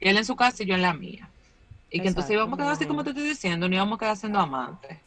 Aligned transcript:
Él 0.00 0.16
en 0.16 0.24
su 0.24 0.34
casa 0.36 0.62
y 0.62 0.66
yo 0.66 0.74
en 0.74 0.82
la 0.82 0.94
mía. 0.94 1.30
Y 1.90 2.00
que 2.00 2.08
entonces 2.08 2.32
íbamos 2.32 2.54
a 2.54 2.56
quedar 2.62 2.72
así 2.72 2.86
como 2.86 3.04
te 3.04 3.10
estoy 3.10 3.28
diciendo, 3.28 3.68
no 3.68 3.74
íbamos 3.74 3.96
a 3.96 3.98
quedar 4.00 4.16
siendo 4.16 4.38
amantes. 4.38 4.98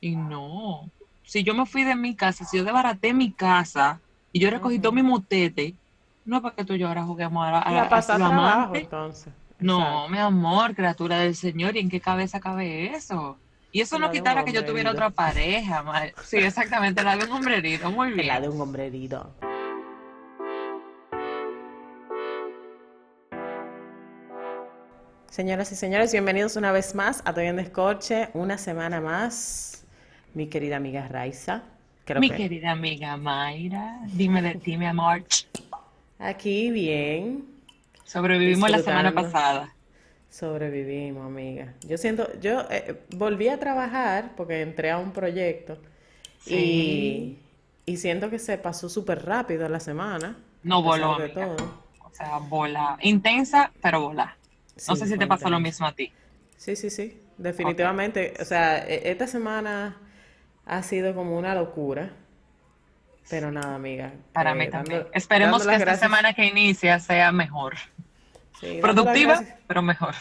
Y 0.00 0.16
no. 0.16 0.90
Si 1.22 1.44
yo 1.44 1.54
me 1.54 1.66
fui 1.66 1.84
de 1.84 1.94
mi 1.94 2.16
casa, 2.16 2.44
si 2.44 2.56
yo 2.56 2.64
desbaraté 2.64 3.12
mi 3.12 3.32
casa 3.32 4.00
y 4.32 4.40
yo 4.40 4.50
recogí 4.50 4.78
todo 4.78 4.92
mi 4.92 5.02
motete, 5.02 5.76
no 6.24 6.36
es 6.36 6.42
para 6.42 6.54
que 6.54 6.64
tú 6.64 6.74
y 6.74 6.78
yo 6.78 6.88
ahora 6.88 7.04
juguemos 7.04 7.44
a, 7.44 7.58
a, 7.60 7.70
La 7.72 7.82
a 7.82 8.00
trabajo, 8.00 8.74
entonces. 8.74 9.32
No, 9.58 9.78
Exacto. 9.78 10.08
mi 10.08 10.18
amor, 10.18 10.74
criatura 10.74 11.18
del 11.18 11.36
Señor, 11.36 11.76
¿y 11.76 11.80
en 11.80 11.90
qué 11.90 12.00
cabeza 12.00 12.40
cabe 12.40 12.94
eso? 12.94 13.38
Y 13.70 13.82
eso 13.82 13.98
La 13.98 14.06
no 14.06 14.12
quitara 14.12 14.44
que 14.44 14.52
yo 14.52 14.64
tuviera 14.64 14.90
otra 14.90 15.10
pareja, 15.10 15.82
ma- 15.82 16.06
Sí, 16.24 16.38
exactamente, 16.38 17.02
la 17.04 17.16
de 17.16 17.24
un 17.26 17.32
hombre 17.32 17.58
herido, 17.58 17.90
muy 17.90 18.12
bien. 18.12 18.26
la 18.26 18.40
de 18.40 18.48
un 18.48 18.60
hombre 18.60 18.86
Señoras 25.30 25.70
y 25.72 25.76
señores, 25.76 26.10
bienvenidos 26.12 26.56
una 26.56 26.72
vez 26.72 26.94
más 26.94 27.22
a 27.24 27.32
Toy 27.32 27.46
en 27.46 27.56
Descorche, 27.56 28.30
una 28.34 28.58
semana 28.58 29.00
más. 29.00 29.84
Mi 30.34 30.48
querida 30.48 30.76
amiga 30.76 31.06
Raiza. 31.08 31.62
Creo 32.04 32.20
Mi 32.20 32.30
que 32.30 32.36
querida 32.36 32.72
amiga 32.72 33.16
Mayra, 33.16 34.00
dime 34.12 34.42
de 34.42 34.54
ti, 34.56 34.76
mi 34.76 34.86
amor. 34.86 35.22
aquí 36.18 36.70
bien, 36.70 37.44
Sobrevivimos 38.04 38.68
la 38.70 38.80
semana 38.80 39.12
pasada. 39.12 39.72
sobrevivimos, 40.28 41.24
amiga. 41.26 41.74
Yo 41.86 41.96
siento, 41.96 42.28
yo 42.40 42.62
eh, 42.70 43.00
volví 43.10 43.48
a 43.48 43.60
trabajar 43.60 44.32
porque 44.36 44.62
entré 44.62 44.90
a 44.90 44.98
un 44.98 45.12
proyecto 45.12 45.78
Sí. 46.40 47.38
y, 47.86 47.92
y 47.92 47.96
siento 47.98 48.30
que 48.30 48.38
se 48.38 48.56
pasó 48.58 48.88
súper 48.88 49.24
rápido 49.26 49.68
la 49.68 49.78
semana. 49.78 50.36
No 50.64 50.82
voló, 50.82 51.14
amiga. 51.14 51.34
todo. 51.34 51.56
O 52.04 52.10
sea, 52.14 52.38
bola. 52.38 52.98
Intensa, 53.02 53.70
pero 53.80 54.00
bola. 54.00 54.36
No 54.88 54.96
sé 54.96 55.06
si 55.06 55.16
te 55.18 55.26
pasó 55.26 55.48
lo 55.50 55.60
mismo 55.60 55.86
a 55.86 55.92
ti. 55.94 56.12
Sí, 56.56 56.76
sí, 56.76 56.90
sí, 56.90 57.20
definitivamente. 57.38 58.34
O 58.40 58.44
sea, 58.44 58.86
e- 58.86 59.10
esta 59.10 59.26
semana 59.26 59.96
ha 60.66 60.82
sido 60.82 61.14
como 61.14 61.38
una 61.38 61.54
locura. 61.54 62.10
Pero 63.28 63.52
nada, 63.52 63.74
amiga. 63.76 64.12
Para 64.32 64.50
eh, 64.50 64.54
mí 64.54 64.66
dando- 64.66 64.78
también. 64.90 65.06
Esperemos 65.12 65.60
dando 65.60 65.70
que 65.70 65.74
esta 65.76 65.84
gracias- 65.84 66.00
semana 66.00 66.32
que 66.34 66.46
inicia 66.46 66.98
sea 66.98 67.30
mejor. 67.32 67.76
sí, 68.60 68.78
Productiva, 68.82 69.42
pero 69.66 69.82
mejor. 69.82 70.14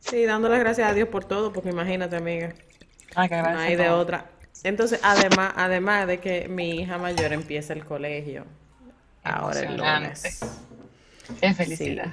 Sí, 0.00 0.24
dando 0.24 0.48
las 0.48 0.60
gracias 0.60 0.88
a 0.90 0.94
Dios 0.94 1.08
por 1.08 1.24
todo, 1.24 1.52
porque 1.52 1.70
imagínate, 1.70 2.16
amiga, 2.16 2.52
Ay, 3.14 3.28
que 3.28 3.36
no 3.42 3.48
hay 3.58 3.76
de 3.76 3.88
otra. 3.90 4.26
Entonces, 4.62 5.00
además, 5.02 5.52
además 5.56 6.06
de 6.06 6.18
que 6.20 6.48
mi 6.48 6.80
hija 6.80 6.98
mayor 6.98 7.32
empieza 7.32 7.72
el 7.72 7.84
colegio 7.84 8.44
ahora 9.24 9.60
el 9.60 9.76
lunes. 9.76 10.40
Qué 11.40 11.54
felicidad. 11.54 12.04
Sí. 12.06 12.10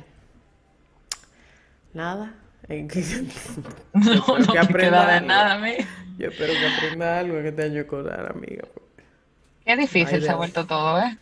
Nada. 1.93 2.33
que- 2.67 2.85
No, 3.93 4.13
no 4.39 4.45
que 4.47 4.51
te 4.53 4.59
aprenda 4.59 5.05
queda 5.05 5.13
de 5.19 5.21
nada, 5.21 5.53
amiga. 5.53 5.85
Yo 6.17 6.29
espero 6.29 6.53
que 6.53 6.67
aprenda 6.67 7.19
algo 7.19 7.37
en 7.37 7.45
este 7.47 7.63
año 7.63 7.81
escolar, 7.81 8.31
amiga. 8.31 8.63
Qué 9.65 9.75
difícil 9.77 10.15
Ay, 10.15 10.21
se 10.21 10.29
ha 10.29 10.35
vuelto 10.35 10.65
todo, 10.65 10.99
¿eh? 10.99 11.17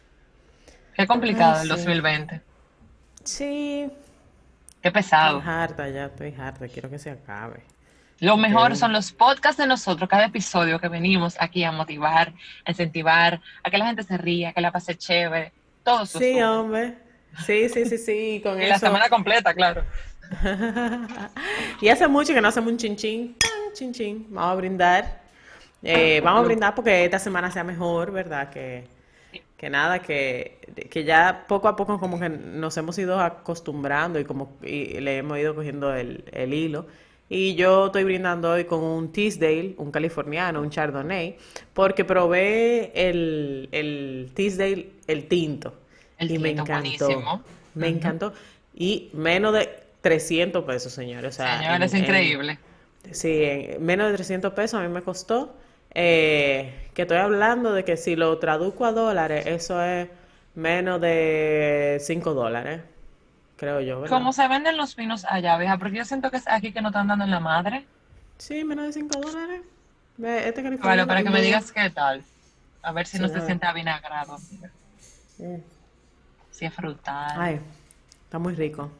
Qué 0.96 1.06
complicado 1.08 1.56
Ay, 1.56 1.62
el 1.64 1.68
sí. 1.72 1.76
2020. 1.78 2.42
Sí, 3.24 3.90
Qué 4.82 4.92
pesado. 4.92 5.40
Estoy 5.40 5.52
harta 5.54 5.90
ya, 5.90 6.06
estoy 6.06 6.36
harta, 6.38 6.68
quiero 6.68 6.90
que 6.92 7.00
se 7.00 7.10
acabe. 7.10 7.64
Lo 8.20 8.38
mejor 8.38 8.76
son 8.78 8.94
los 8.94 9.12
podcasts 9.12 9.58
de 9.58 9.66
nosotros, 9.66 10.08
cada 10.08 10.26
episodio 10.26 10.80
que 10.80 10.88
venimos 10.90 11.36
aquí 11.40 11.64
a 11.64 11.72
motivar, 11.72 12.32
a 12.66 12.70
incentivar, 12.72 13.42
a 13.64 13.70
que 13.72 13.78
la 13.80 13.88
gente 13.88 14.04
se 14.04 14.16
ría, 14.18 14.54
que 14.54 14.62
la 14.62 14.72
pase 14.72 14.96
chévere. 14.96 15.52
Todo 15.84 16.04
eso. 16.04 16.20
Sí, 16.20 16.40
hombre. 16.42 17.00
Sí, 17.46 17.68
sí, 17.68 17.86
sí, 17.86 17.98
sí, 17.98 18.42
con 18.44 18.58
Y 18.62 18.68
la 18.68 18.76
eso. 18.76 18.86
semana 18.86 19.10
completa, 19.10 19.54
claro. 19.56 19.84
y 21.82 21.88
hace 21.90 22.08
mucho 22.08 22.34
que 22.34 22.42
no 22.42 22.48
hacemos 22.48 22.72
un 22.72 22.78
chin 22.78 22.96
chin, 22.96 23.36
chin 23.74 23.94
chin. 23.94 24.28
Vamos 24.30 24.52
a 24.52 24.56
brindar. 24.56 25.22
Eh, 25.84 26.22
vamos 26.24 26.42
a 26.42 26.46
brindar 26.46 26.76
porque 26.76 27.06
esta 27.06 27.20
semana 27.20 27.52
sea 27.52 27.64
mejor, 27.64 28.12
¿verdad? 28.12 28.50
Que, 28.50 28.88
que 29.58 29.70
nada, 29.70 30.00
que, 30.00 30.60
que 30.90 31.04
ya 31.04 31.46
poco 31.48 31.68
a 31.68 31.76
poco 31.76 32.00
como 32.00 32.20
que 32.20 32.30
nos 32.30 32.76
hemos 32.78 32.98
ido 32.98 33.20
acostumbrando 33.20 34.20
y 34.20 34.26
como 34.26 34.58
y 34.64 35.00
le 35.00 35.18
hemos 35.18 35.38
ido 35.38 35.54
cogiendo 35.56 35.94
el, 35.94 36.24
el 36.32 36.54
hilo. 36.54 36.88
Y 37.28 37.56
yo 37.56 37.88
estoy 37.88 38.04
brindando 38.04 38.52
hoy 38.52 38.66
con 38.66 38.84
un 38.84 39.12
Teasdale, 39.12 39.74
un 39.78 39.92
californiano, 39.92 40.62
un 40.62 40.70
Chardonnay, 40.70 41.38
porque 41.74 42.06
probé 42.06 42.92
el, 42.94 43.68
el 43.72 44.32
Teasdale, 44.36 44.92
el 45.08 45.28
tinto. 45.28 45.74
El 46.20 46.32
y 46.32 46.38
me 46.38 46.50
tinto, 46.50 46.62
encantó. 46.64 47.06
buenísimo. 47.08 47.42
Me 47.74 47.88
encantó. 47.88 48.34
Y 48.76 49.10
menos 49.14 49.54
de 49.54 49.85
300 50.06 50.64
pesos, 50.66 50.94
señores. 50.94 51.34
O 51.34 51.36
sea, 51.36 51.58
Señor, 51.58 51.76
en- 51.78 51.82
es 51.84 51.94
en- 51.96 52.00
increíble. 52.02 52.60
sí, 53.12 53.40
en 53.44 53.84
menos 53.84 54.08
de 54.12 54.14
300 54.18 54.54
pesos 54.54 54.80
a 54.80 54.84
mí 54.84 54.90
me 54.90 55.02
costó. 55.02 55.58
eh, 55.98 56.90
que 56.94 57.04
estoy 57.04 57.18
hablando 57.20 57.72
de 57.74 57.86
que 57.86 57.96
si 57.96 58.18
lo 58.18 58.38
traduzco 58.38 58.86
a 58.86 58.92
dólares, 58.92 59.46
eso 59.48 59.82
es 59.82 60.10
menos 60.54 61.00
de 61.00 62.00
5 62.02 62.34
dólares, 62.34 62.82
creo 63.56 63.80
yo, 63.80 64.02
¿verdad? 64.02 64.14
¿Cómo 64.18 64.34
se 64.34 64.46
venden 64.50 64.76
los 64.76 64.94
vinos 64.98 65.24
allá, 65.24 65.58
vieja? 65.58 65.78
Porque 65.78 65.96
yo 66.00 66.04
siento 66.04 66.30
que 66.32 66.36
es 66.38 66.48
aquí 66.50 66.74
que 66.74 66.82
no 66.82 66.90
están 66.90 67.08
dando 67.08 67.24
en 67.24 67.32
la 67.32 67.40
madre. 67.40 67.86
Sí, 68.38 68.66
menos 68.66 68.88
de 68.88 68.92
5 68.92 69.22
dólares. 69.22 69.62
Este 70.22 70.62
californiano 70.64 71.08
para 71.08 71.24
que 71.24 71.30
me 71.30 71.42
digas 71.42 71.72
qué 71.72 71.90
tal. 71.90 72.24
A 72.84 72.92
ver 72.92 73.08
si 73.08 73.16
Sí, 73.18 73.24
no 73.24 73.30
se 73.30 73.66
avinagrado. 73.66 74.36
amiga. 74.36 74.70
Mm. 75.38 75.62
Si 76.52 76.66
es 76.66 76.74
frutal. 76.74 77.32
Ay, 77.40 77.60
está 78.26 78.38
muy 78.38 78.54
rico. 78.54 78.92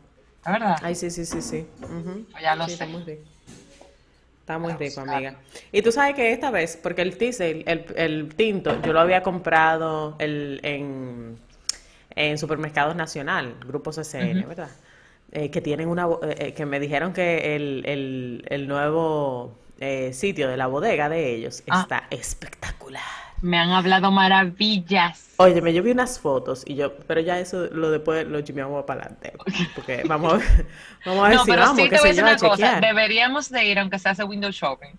¿La 0.46 0.52
verdad? 0.52 0.78
Ay, 0.82 0.96
sí, 0.96 1.10
sí, 1.10 1.26
sí, 1.26 1.42
sí. 1.42 1.66
Ujú. 1.82 2.26
Ya 2.42 2.56
lo 2.56 2.66
Sí, 2.66 2.76
sé. 2.76 2.84
está 2.84 2.86
muy 2.88 3.04
rico. 3.04 3.22
Está 4.42 4.58
muy 4.60 4.74
rico, 4.74 5.02
amiga. 5.02 5.40
Y 5.72 5.82
tú 5.82 5.92
sabes 5.92 6.14
que 6.14 6.32
esta 6.32 6.52
vez, 6.52 6.78
porque 6.82 7.02
el 7.02 7.18
Teasdale, 7.18 7.64
el, 7.66 7.86
el 7.96 8.36
tinto, 8.36 8.80
yo 8.84 8.94
lo 8.94 9.00
había 9.00 9.24
comprado 9.24 10.16
el, 10.20 10.60
en, 10.62 11.40
en 12.16 12.38
Supermercados 12.38 12.96
Nacional, 12.96 13.56
Grupo 13.66 13.92
CCN, 13.92 14.40
Ujú. 14.42 14.50
¿verdad? 14.50 14.70
Eh, 15.32 15.50
que 15.50 15.62
tienen 15.62 15.90
una, 15.90 16.06
eh, 16.06 16.36
eh, 16.38 16.54
que 16.54 16.66
me 16.68 16.80
dijeron 16.80 17.12
que 17.12 17.56
el, 17.56 17.84
el, 17.88 18.46
el 18.48 18.68
nuevo 18.68 19.58
eh, 19.80 20.14
sitio 20.14 20.48
de 20.48 20.58
la 20.58 20.68
bodega 20.68 21.10
de 21.10 21.34
ellos 21.34 21.64
Ah. 21.68 21.82
está 21.82 22.04
espectacular. 22.12 23.02
Me 23.46 23.60
han 23.60 23.70
hablado 23.70 24.10
maravillas. 24.12 25.36
Óyeme, 25.38 25.72
yo 25.72 25.84
vi 25.84 25.92
unas 25.92 26.20
fotos 26.20 26.64
y 26.66 26.74
yo, 26.74 26.96
pero 27.06 27.22
ya 27.22 27.40
eso 27.40 27.68
lo 27.72 27.92
después 27.92 28.26
lo 28.28 28.42
chimeamos 28.42 28.86
para 28.86 29.02
adelante, 29.02 29.34
porque 29.76 30.02
vamos 30.08 30.34
a 30.34 30.38
ver, 30.38 30.66
vamos 31.06 31.26
a 31.26 31.28
ver 31.30 31.38
No, 31.38 31.46
si 31.46 31.52
pero 31.52 31.62
vamos, 31.62 31.78
sí 31.78 31.84
qué 31.84 31.90
te 31.90 31.96
voy 32.02 32.06
a 32.06 32.10
decir 32.10 32.24
una 32.24 32.38
cosa. 32.38 32.80
Deberíamos 32.80 33.50
de 33.52 33.66
ir 33.66 33.78
aunque 33.78 34.00
se 34.00 34.10
hace 34.10 34.24
window 34.24 34.50
shopping. 34.50 34.94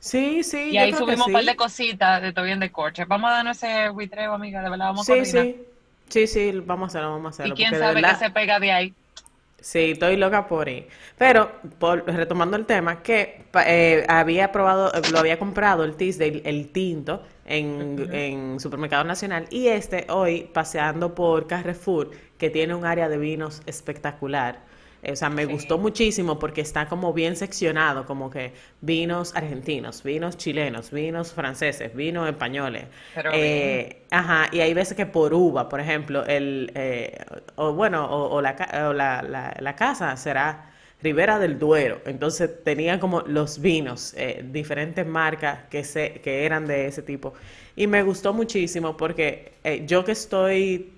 Sí, 0.00 0.42
sí, 0.42 0.70
Y 0.70 0.74
yo 0.74 0.80
ahí 0.80 0.90
creo 0.90 1.06
que 1.06 1.12
subimos 1.12 1.26
un 1.28 1.32
par 1.32 1.44
de 1.44 1.54
cositas 1.54 2.20
de 2.22 2.32
todo 2.32 2.44
bien 2.44 2.58
de 2.58 2.72
corche. 2.72 3.04
Vamos 3.04 3.30
a 3.30 3.34
darnos 3.34 3.56
ese 3.62 3.88
buitreo, 3.90 4.34
amiga. 4.34 4.62
De 4.62 4.68
verdad, 4.70 4.86
vamos 4.86 5.08
a 5.08 5.12
Sí, 5.12 5.18
coordinar. 5.20 5.44
sí. 5.44 5.62
Sí, 6.08 6.26
sí, 6.26 6.52
vamos 6.66 6.86
a 6.86 6.98
hacerlo, 6.98 7.10
vamos 7.12 7.26
a 7.26 7.28
Y 7.28 7.34
hacerlo. 7.46 7.54
quién 7.54 7.70
porque 7.70 7.76
de 7.78 7.82
sabe 7.84 7.94
qué 7.94 8.02
verdad- 8.02 8.18
se 8.18 8.30
pega 8.30 8.58
de 8.58 8.72
ahí. 8.72 8.94
Sí, 9.62 9.92
estoy 9.92 10.16
loca 10.16 10.48
por 10.48 10.68
ir. 10.68 10.88
Pero, 11.16 11.52
por, 11.78 12.04
retomando 12.06 12.56
el 12.56 12.66
tema, 12.66 13.00
que 13.02 13.44
eh, 13.64 14.04
había 14.08 14.50
probado, 14.50 14.92
eh, 14.92 15.02
lo 15.12 15.20
había 15.20 15.38
comprado 15.38 15.84
el 15.84 15.94
Teasdale, 15.96 16.42
el 16.44 16.70
tinto, 16.72 17.22
en, 17.44 18.08
en 18.10 18.58
Supermercado 18.58 19.04
Nacional. 19.04 19.46
Y 19.50 19.68
este, 19.68 20.06
hoy, 20.10 20.50
paseando 20.52 21.14
por 21.14 21.46
Carrefour, 21.46 22.10
que 22.38 22.50
tiene 22.50 22.74
un 22.74 22.84
área 22.84 23.08
de 23.08 23.18
vinos 23.18 23.62
espectacular. 23.66 24.64
O 25.10 25.16
sea, 25.16 25.30
me 25.30 25.46
Sí. 25.46 25.46
gustó 25.46 25.78
muchísimo 25.78 26.38
porque 26.38 26.60
está 26.60 26.88
como 26.88 27.12
bien 27.12 27.34
seccionado, 27.36 28.06
como 28.06 28.30
que 28.30 28.52
vinos 28.80 29.34
argentinos, 29.34 30.02
vinos 30.02 30.36
chilenos, 30.36 30.90
vinos 30.92 31.32
franceses, 31.32 31.94
vinos 31.94 32.28
españoles. 32.28 32.84
Pero 33.14 33.30
Eh, 33.30 33.98
Ajá, 34.10 34.48
y 34.52 34.60
hay 34.60 34.74
veces 34.74 34.94
que 34.96 35.06
por 35.06 35.32
uva, 35.34 35.68
por 35.68 35.80
ejemplo, 35.80 36.24
el, 36.26 36.70
eh, 36.74 37.18
o 37.56 37.72
bueno, 37.72 38.04
o, 38.04 38.28
o 38.36 38.42
la, 38.42 38.54
o 38.88 38.92
la, 38.92 39.22
la- 39.22 39.56
la 39.58 39.74
casa 39.76 40.14
será 40.16 40.70
Ribera 41.02 41.38
del 41.38 41.58
Duero. 41.58 42.00
Entonces 42.06 42.62
tenían 42.62 42.98
como 43.00 43.22
los 43.22 43.60
vinos, 43.60 44.14
eh, 44.16 44.44
diferentes 44.52 45.06
marcas 45.06 45.60
que, 45.70 45.82
se, 45.84 46.20
que 46.20 46.44
eran 46.44 46.66
de 46.66 46.86
ese 46.86 47.02
tipo. 47.02 47.32
Y 47.74 47.86
me 47.86 48.02
gustó 48.02 48.32
muchísimo 48.34 48.96
porque 48.96 49.54
eh, 49.64 49.84
yo 49.86 50.04
que 50.04 50.12
estoy 50.12 50.92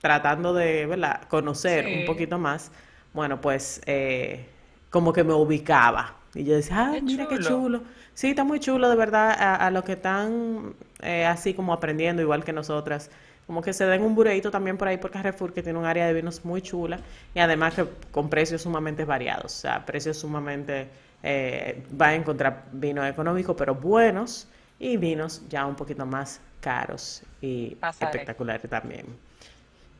tratando 0.00 0.52
de, 0.54 0.86
¿verdad? 0.86 1.22
conocer 1.28 1.88
Sí. 1.88 1.92
un 1.92 2.04
poquito 2.04 2.38
más, 2.38 2.70
bueno, 3.18 3.40
pues 3.40 3.80
eh, 3.86 4.46
como 4.90 5.12
que 5.12 5.24
me 5.24 5.34
ubicaba. 5.34 6.16
Y 6.34 6.44
yo 6.44 6.54
decía, 6.54 6.90
ay, 6.92 7.00
Qué 7.00 7.02
mira 7.02 7.26
qué 7.26 7.38
chulo. 7.40 7.82
Sí, 8.14 8.28
está 8.30 8.44
muy 8.44 8.60
chulo, 8.60 8.88
de 8.88 8.96
verdad, 8.96 9.30
a, 9.30 9.56
a 9.66 9.70
los 9.70 9.84
que 9.84 9.92
están 9.94 10.74
eh, 11.02 11.26
así 11.26 11.54
como 11.54 11.72
aprendiendo, 11.72 12.22
igual 12.22 12.44
que 12.44 12.52
nosotras. 12.52 13.10
Como 13.46 13.62
que 13.62 13.72
se 13.72 13.86
den 13.86 14.02
un 14.02 14.14
bureíto 14.14 14.50
también 14.50 14.76
por 14.78 14.88
ahí 14.88 14.98
por 14.98 15.10
Carrefour, 15.10 15.52
que 15.52 15.62
tiene 15.62 15.78
un 15.78 15.84
área 15.86 16.06
de 16.06 16.12
vinos 16.12 16.44
muy 16.44 16.62
chula 16.62 17.00
y 17.34 17.40
además 17.40 17.74
que 17.74 17.86
con 18.12 18.28
precios 18.30 18.62
sumamente 18.62 19.04
variados. 19.04 19.46
O 19.46 19.60
sea, 19.60 19.84
precios 19.86 20.16
sumamente. 20.18 20.88
Eh, 21.22 21.84
va 22.00 22.08
a 22.08 22.14
encontrar 22.14 22.66
vinos 22.72 23.06
económicos, 23.08 23.56
pero 23.58 23.74
buenos, 23.74 24.48
y 24.78 24.96
vinos 24.96 25.42
ya 25.48 25.66
un 25.66 25.74
poquito 25.76 26.06
más 26.06 26.40
caros 26.60 27.24
y 27.40 27.74
Pasaré. 27.80 28.22
espectaculares 28.22 28.70
también. 28.70 29.06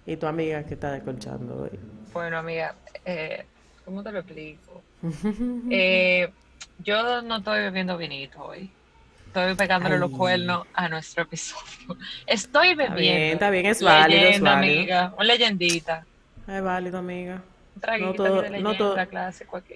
¿Y 0.09 0.17
tu 0.17 0.27
amiga 0.27 0.65
qué 0.65 0.73
está 0.73 0.93
descolchando 0.93 1.65
hoy? 1.65 1.79
Bueno, 2.15 2.39
amiga, 2.39 2.75
eh, 3.05 3.45
¿cómo 3.85 4.03
te 4.03 4.11
lo 4.11 4.21
explico? 4.21 4.83
Eh, 5.71 6.31
yo 6.79 7.21
no 7.21 7.37
estoy 7.37 7.61
bebiendo 7.61 7.99
vinito 7.99 8.43
hoy. 8.43 8.71
Estoy 9.27 9.55
pegándole 9.55 9.99
los 9.99 10.11
cuernos 10.11 10.67
a 10.73 10.89
nuestro 10.89 11.25
episodio. 11.25 11.99
Estoy 12.27 12.75
bebiendo. 12.75 13.35
Está 13.35 13.51
bien, 13.51 13.67
es 13.67 13.83
válido, 13.83 14.23
es 14.23 14.41
válido. 14.41 14.79
amiga. 14.79 15.15
Una 15.15 15.25
leyendita. 15.25 16.07
Es 16.47 16.63
válido, 16.63 16.99
amiga. 16.99 17.43
No, 18.01 18.15
todo, 18.15 18.43
no, 18.49 18.75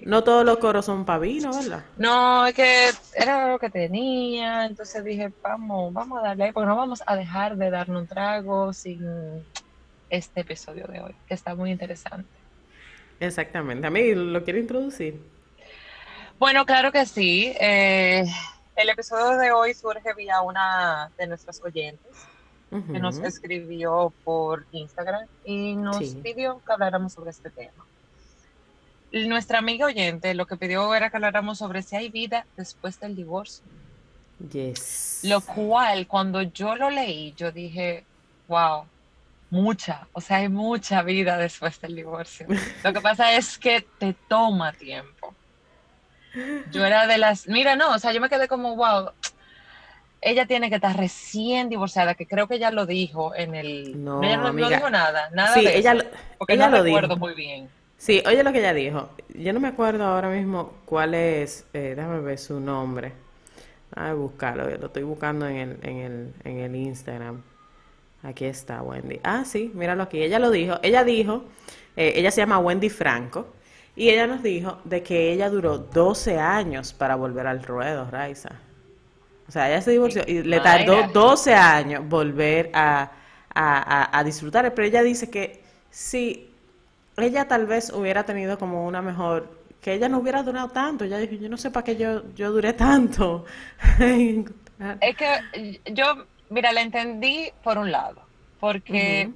no, 0.05 0.23
todos 0.23 0.45
los 0.45 0.57
coros 0.57 0.83
son 0.83 1.05
para 1.05 1.19
vino, 1.19 1.51
¿verdad? 1.53 1.83
No, 1.97 2.47
es 2.47 2.55
que 2.55 2.89
era 3.15 3.49
lo 3.49 3.59
que 3.59 3.69
tenía, 3.69 4.65
entonces 4.65 5.05
dije, 5.05 5.31
vamos, 5.41 5.93
vamos 5.93 6.19
a 6.19 6.23
darle, 6.23 6.51
porque 6.51 6.67
no 6.67 6.75
vamos 6.75 7.01
a 7.05 7.15
dejar 7.15 7.55
de 7.55 7.69
darnos 7.69 8.01
un 8.01 8.07
trago 8.07 8.73
sin 8.73 9.45
este 10.13 10.41
episodio 10.41 10.85
de 10.85 11.01
hoy, 11.01 11.15
que 11.27 11.33
está 11.33 11.55
muy 11.55 11.71
interesante. 11.71 12.29
Exactamente. 13.19 13.87
A 13.87 13.89
mí 13.89 14.13
lo 14.13 14.43
quiero 14.43 14.59
introducir. 14.59 15.19
Bueno, 16.37 16.65
claro 16.65 16.91
que 16.91 17.05
sí. 17.07 17.51
Eh, 17.59 18.23
el 18.75 18.89
episodio 18.89 19.37
de 19.39 19.51
hoy 19.51 19.73
surge 19.73 20.13
vía 20.13 20.41
una 20.41 21.09
de 21.17 21.27
nuestras 21.27 21.61
oyentes 21.63 22.11
que 22.69 22.99
nos 22.99 23.19
escribió 23.19 24.11
por 24.23 24.65
Instagram 24.71 25.27
y 25.45 25.75
nos 25.75 26.15
pidió 26.15 26.59
que 26.65 26.73
habláramos 26.73 27.13
sobre 27.13 27.29
este 27.29 27.51
tema. 27.51 27.85
Nuestra 29.11 29.59
amiga 29.59 29.85
oyente 29.85 30.33
lo 30.33 30.47
que 30.47 30.57
pidió 30.57 30.93
era 30.95 31.11
que 31.11 31.17
habláramos 31.17 31.59
sobre 31.59 31.83
si 31.83 31.95
hay 31.95 32.09
vida 32.09 32.47
después 32.57 32.99
del 32.99 33.15
divorcio. 33.15 33.63
Yes. 34.51 35.21
Lo 35.23 35.41
cual, 35.41 36.07
cuando 36.07 36.41
yo 36.41 36.75
lo 36.75 36.89
leí, 36.89 37.33
yo 37.37 37.51
dije, 37.51 38.05
wow, 38.47 38.85
mucha, 39.53 40.07
o 40.13 40.19
sea, 40.19 40.37
hay 40.37 40.49
mucha 40.49 41.03
vida 41.03 41.37
después 41.37 41.79
del 41.79 41.95
divorcio. 41.95 42.47
Lo 42.83 42.91
que 42.91 43.01
pasa 43.01 43.35
es 43.35 43.59
que 43.59 43.85
te 43.99 44.15
toma 44.27 44.73
tiempo. 44.73 45.35
Yo 46.71 46.83
era 46.83 47.05
de 47.05 47.19
las, 47.19 47.47
mira, 47.47 47.75
no, 47.75 47.91
o 47.91 47.99
sea, 47.99 48.11
yo 48.11 48.19
me 48.19 48.29
quedé 48.29 48.47
como, 48.47 48.75
wow, 48.75 49.11
ella 50.21 50.47
tiene 50.47 50.69
que 50.69 50.75
estar 50.77 50.97
recién 50.97 51.69
divorciada, 51.69 52.15
que 52.15 52.25
creo 52.25 52.47
que 52.47 52.55
ella 52.55 52.71
lo 52.71 52.87
dijo 52.87 53.35
en 53.35 53.53
el... 53.53 54.03
No, 54.03 54.23
ella 54.23 54.37
no, 54.37 54.51
dijo 54.53 54.89
nada, 54.89 55.29
nada 55.31 55.53
sí, 55.53 55.63
de 55.63 55.77
ella, 55.77 55.93
eso, 55.93 56.05
porque 56.39 56.53
ella 56.53 56.69
no 56.69 56.77
lo 56.77 56.83
recuerdo 56.83 57.09
dijo. 57.09 57.19
muy 57.19 57.35
bien. 57.35 57.69
Sí, 57.97 58.23
oye 58.25 58.43
lo 58.43 58.51
que 58.51 58.59
ella 58.59 58.73
dijo. 58.73 59.09
Yo 59.35 59.53
no 59.53 59.59
me 59.59 59.67
acuerdo 59.67 60.03
ahora 60.03 60.29
mismo 60.29 60.73
cuál 60.85 61.13
es, 61.13 61.67
eh, 61.73 61.93
déjame 61.95 62.21
ver 62.21 62.39
su 62.39 62.59
nombre. 62.59 63.13
Déjame 63.91 64.15
buscarlo, 64.15 64.67
lo 64.67 64.87
estoy 64.87 65.03
buscando 65.03 65.47
en 65.47 65.57
el, 65.57 65.77
en 65.83 65.97
el, 65.97 66.33
en 66.43 66.57
el 66.57 66.75
Instagram. 66.75 67.43
Aquí 68.23 68.45
está 68.45 68.81
Wendy. 68.81 69.19
Ah, 69.23 69.43
sí, 69.45 69.71
míralo 69.73 70.03
aquí. 70.03 70.21
Ella 70.21 70.39
lo 70.39 70.49
dijo. 70.49 70.79
Ella 70.81 71.03
dijo, 71.03 71.43
eh, 71.95 72.13
ella 72.15 72.31
se 72.31 72.41
llama 72.41 72.59
Wendy 72.59 72.89
Franco. 72.89 73.47
Y 73.95 74.09
ella 74.09 74.25
nos 74.25 74.41
dijo 74.41 74.79
de 74.85 75.03
que 75.03 75.31
ella 75.31 75.49
duró 75.49 75.77
12 75.77 76.39
años 76.39 76.93
para 76.93 77.15
volver 77.15 77.45
al 77.45 77.61
ruedo, 77.61 78.09
Raiza. 78.09 78.49
O 79.47 79.51
sea, 79.51 79.69
ella 79.69 79.81
se 79.81 79.91
divorció 79.91 80.23
y 80.25 80.41
le 80.41 80.59
tardó 80.61 81.07
12 81.09 81.53
años 81.53 82.07
volver 82.07 82.71
a, 82.73 83.11
a, 83.53 84.17
a, 84.17 84.23
disfrutar. 84.23 84.73
Pero 84.73 84.87
ella 84.87 85.03
dice 85.03 85.29
que 85.29 85.61
si 85.91 86.49
ella 87.17 87.47
tal 87.47 87.67
vez 87.67 87.91
hubiera 87.91 88.23
tenido 88.23 88.57
como 88.57 88.87
una 88.87 89.01
mejor, 89.01 89.49
que 89.81 89.93
ella 89.93 90.09
no 90.09 90.19
hubiera 90.19 90.41
durado 90.41 90.69
tanto. 90.69 91.03
Ella 91.03 91.17
dijo, 91.17 91.35
yo 91.35 91.49
no 91.49 91.57
sé 91.57 91.69
para 91.69 91.83
qué 91.83 91.97
yo, 91.97 92.23
yo 92.33 92.51
duré 92.51 92.73
tanto. 92.73 93.45
es 93.99 95.15
que 95.17 95.81
yo, 95.91 96.25
mira, 96.53 96.71
la 96.71 96.81
entendí 96.81 97.51
por 97.63 97.77
un 97.77 97.91
lado, 97.91 98.21
porque 98.59 99.29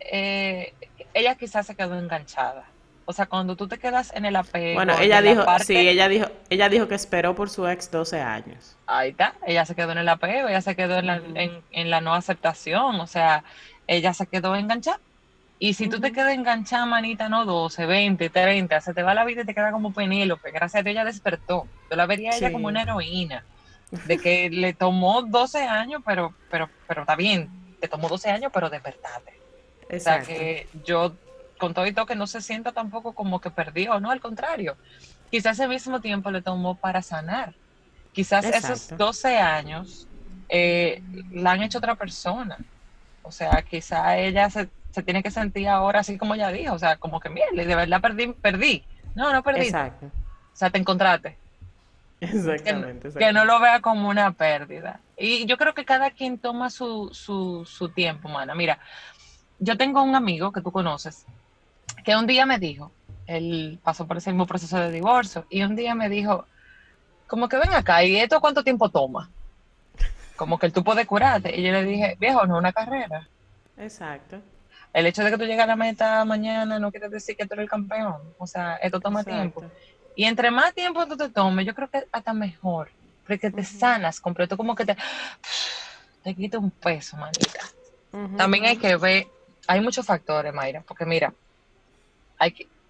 eh, 0.00 0.74
ella 1.14 1.34
quizás 1.36 1.66
se 1.66 1.74
quedó 1.74 1.98
enganchada. 1.98 2.64
O 3.06 3.12
sea, 3.12 3.26
cuando 3.26 3.56
tú 3.56 3.66
te 3.66 3.78
quedas 3.78 4.12
en 4.14 4.24
el 4.24 4.36
apego. 4.36 4.74
Bueno, 4.74 4.96
ella 5.00 5.20
dijo, 5.20 5.44
sí, 5.64 5.76
ella 5.76 6.08
dijo, 6.08 6.26
ella 6.48 6.68
dijo 6.68 6.86
que 6.86 6.94
esperó 6.94 7.34
por 7.34 7.50
su 7.50 7.66
ex 7.66 7.90
12 7.90 8.20
años. 8.20 8.76
Ahí 8.86 9.10
está, 9.10 9.34
ella 9.46 9.64
se 9.64 9.74
quedó 9.74 9.92
en 9.92 9.98
el 9.98 10.08
apego, 10.08 10.48
ella 10.48 10.60
se 10.60 10.76
quedó 10.76 10.98
en 10.98 11.06
la, 11.06 11.20
en, 11.34 11.90
la 11.90 12.00
no 12.00 12.14
aceptación, 12.14 13.00
o 13.00 13.06
sea, 13.06 13.42
ella 13.88 14.14
se 14.14 14.26
quedó 14.26 14.54
enganchada. 14.54 15.00
Y 15.58 15.74
si 15.74 15.88
tú 15.88 16.00
te 16.00 16.12
quedas 16.12 16.34
enganchada, 16.34 16.86
manita, 16.86 17.28
no 17.28 17.44
12, 17.44 17.84
20, 17.84 18.30
30, 18.30 18.80
se 18.80 18.94
te 18.94 19.02
va 19.02 19.12
la 19.12 19.24
vida 19.24 19.42
y 19.42 19.44
te 19.44 19.54
queda 19.54 19.72
como 19.72 19.92
Penélope. 19.92 20.52
Gracias 20.52 20.80
a 20.80 20.82
Dios 20.82 20.92
ella 20.92 21.04
despertó. 21.04 21.66
Yo 21.90 21.96
la 21.96 22.06
vería 22.06 22.30
a 22.30 22.36
ella 22.36 22.52
como 22.52 22.68
una 22.68 22.82
heroína. 22.82 23.44
De 24.06 24.18
que 24.18 24.50
le 24.50 24.72
tomó 24.72 25.22
12 25.22 25.64
años, 25.64 26.02
pero, 26.04 26.34
pero, 26.50 26.68
pero 26.86 27.00
está 27.02 27.16
bien. 27.16 27.50
Te 27.80 27.88
tomó 27.88 28.08
12 28.08 28.30
años, 28.30 28.52
pero 28.54 28.70
despertate. 28.70 29.40
Exacto. 29.88 30.22
O 30.22 30.26
sea 30.26 30.36
que 30.36 30.68
yo 30.84 31.14
con 31.58 31.74
todo 31.74 31.86
y 31.86 31.92
todo 31.92 32.06
que 32.06 32.16
no 32.16 32.26
se 32.26 32.40
sienta 32.40 32.72
tampoco 32.72 33.12
como 33.12 33.40
que 33.40 33.50
perdió, 33.50 34.00
no, 34.00 34.10
al 34.10 34.20
contrario. 34.20 34.76
Quizás 35.30 35.58
ese 35.58 35.68
mismo 35.68 36.00
tiempo 36.00 36.30
le 36.30 36.42
tomó 36.42 36.74
para 36.74 37.02
sanar. 37.02 37.54
Quizás 38.12 38.44
esos 38.44 38.96
12 38.96 39.38
años 39.38 40.08
eh, 40.48 41.02
la 41.30 41.52
han 41.52 41.62
hecho 41.62 41.78
otra 41.78 41.94
persona. 41.94 42.58
O 43.22 43.30
sea, 43.30 43.62
quizá 43.62 44.18
ella 44.18 44.50
se, 44.50 44.68
tiene 45.04 45.22
que 45.22 45.30
sentir 45.30 45.68
ahora 45.68 46.00
así 46.00 46.18
como 46.18 46.34
ella 46.34 46.50
dijo, 46.50 46.74
o 46.74 46.78
sea, 46.78 46.96
como 46.96 47.20
que, 47.20 47.28
mire, 47.28 47.46
de 47.52 47.74
verdad 47.76 48.00
perdí, 48.00 48.32
perdí. 48.32 48.84
No, 49.14 49.32
no 49.32 49.42
perdí. 49.42 49.66
Exacto. 49.66 50.06
O 50.06 50.56
sea, 50.56 50.70
te 50.70 50.78
encontraste. 50.78 51.36
Exactamente, 52.32 53.10
que, 53.10 53.32
no 53.32 53.44
lo 53.44 53.60
vea 53.60 53.80
como 53.80 54.08
una 54.08 54.32
pérdida. 54.32 55.00
Y 55.16 55.46
yo 55.46 55.56
creo 55.56 55.74
que 55.74 55.84
cada 55.84 56.10
quien 56.10 56.38
toma 56.38 56.68
su, 56.70 57.10
su, 57.12 57.64
su 57.64 57.88
tiempo, 57.88 58.28
mana. 58.28 58.54
Mira, 58.54 58.78
yo 59.58 59.76
tengo 59.76 60.02
un 60.02 60.14
amigo 60.14 60.52
que 60.52 60.60
tú 60.60 60.70
conoces, 60.70 61.24
que 62.04 62.16
un 62.16 62.26
día 62.26 62.44
me 62.44 62.58
dijo, 62.58 62.92
él 63.26 63.78
pasó 63.82 64.06
por 64.06 64.18
ese 64.18 64.30
mismo 64.32 64.46
proceso 64.46 64.78
de 64.78 64.90
divorcio, 64.90 65.46
y 65.48 65.62
un 65.62 65.76
día 65.76 65.94
me 65.94 66.08
dijo, 66.08 66.46
como 67.26 67.48
que 67.48 67.58
ven 67.58 67.72
acá, 67.72 68.02
¿y 68.02 68.16
esto 68.16 68.40
cuánto 68.40 68.64
tiempo 68.64 68.90
toma? 68.90 69.30
Como 70.36 70.58
que 70.58 70.70
tú 70.70 70.82
puedes 70.82 71.06
curarte. 71.06 71.56
Y 71.56 71.62
yo 71.62 71.70
le 71.70 71.84
dije, 71.84 72.16
viejo, 72.18 72.44
no 72.46 72.56
es 72.56 72.58
una 72.58 72.72
carrera. 72.72 73.28
Exacto. 73.78 74.40
El 74.92 75.06
hecho 75.06 75.22
de 75.22 75.30
que 75.30 75.38
tú 75.38 75.44
llegues 75.44 75.62
a 75.62 75.66
la 75.66 75.76
meta 75.76 76.24
mañana 76.24 76.80
no 76.80 76.90
quiere 76.90 77.08
decir 77.08 77.36
que 77.36 77.46
tú 77.46 77.54
eres 77.54 77.64
el 77.64 77.70
campeón. 77.70 78.16
O 78.38 78.46
sea, 78.46 78.76
esto 78.76 78.98
toma 78.98 79.22
tiempo. 79.22 79.62
Y 80.14 80.24
entre 80.24 80.50
más 80.50 80.74
tiempo 80.74 81.06
tú 81.06 81.16
te 81.16 81.28
tomes, 81.28 81.66
yo 81.66 81.74
creo 81.74 81.88
que 81.88 82.06
hasta 82.12 82.32
mejor. 82.32 82.90
Porque 83.26 83.50
te 83.50 83.64
sanas 83.64 84.20
completo, 84.20 84.56
como 84.56 84.74
que 84.74 84.84
te, 84.84 84.96
te 86.22 86.34
quita 86.34 86.58
un 86.58 86.70
peso, 86.70 87.16
manita. 87.16 87.60
También 88.36 88.64
hay 88.66 88.76
que 88.76 88.96
ver, 88.96 89.28
hay 89.68 89.80
muchos 89.80 90.04
factores, 90.04 90.52
Mayra, 90.52 90.82
porque 90.86 91.06
mira, 91.06 91.32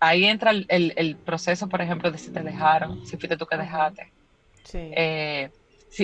ahí 0.00 0.24
entra 0.24 0.50
el, 0.50 1.16
proceso, 1.24 1.68
por 1.68 1.82
ejemplo, 1.82 2.10
de 2.10 2.18
si 2.18 2.30
te 2.30 2.40
dejaron, 2.40 3.06
si 3.06 3.16
fuiste 3.18 3.36
tú 3.36 3.46
que 3.46 3.56
dejaste. 3.56 4.10
Sí. 4.64 4.90
Eh, 4.96 5.50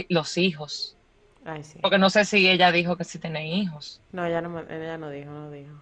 los 0.09 0.37
hijos. 0.37 0.97
Ay, 1.45 1.65
sí. 1.65 1.79
Porque 1.81 1.99
no 1.99 2.11
sé 2.11 2.25
si 2.25 2.49
ella 2.49 2.73
dijo 2.73 2.97
que 2.97 3.05
si 3.05 3.19
tiene 3.19 3.49
hijos. 3.49 4.01
No, 4.13 4.27
ella 4.27 4.43
no, 4.43 4.61
ella 4.61 4.99
no 4.99 5.11
dijo, 5.11 5.31
no 5.31 5.51
dijo. 5.51 5.75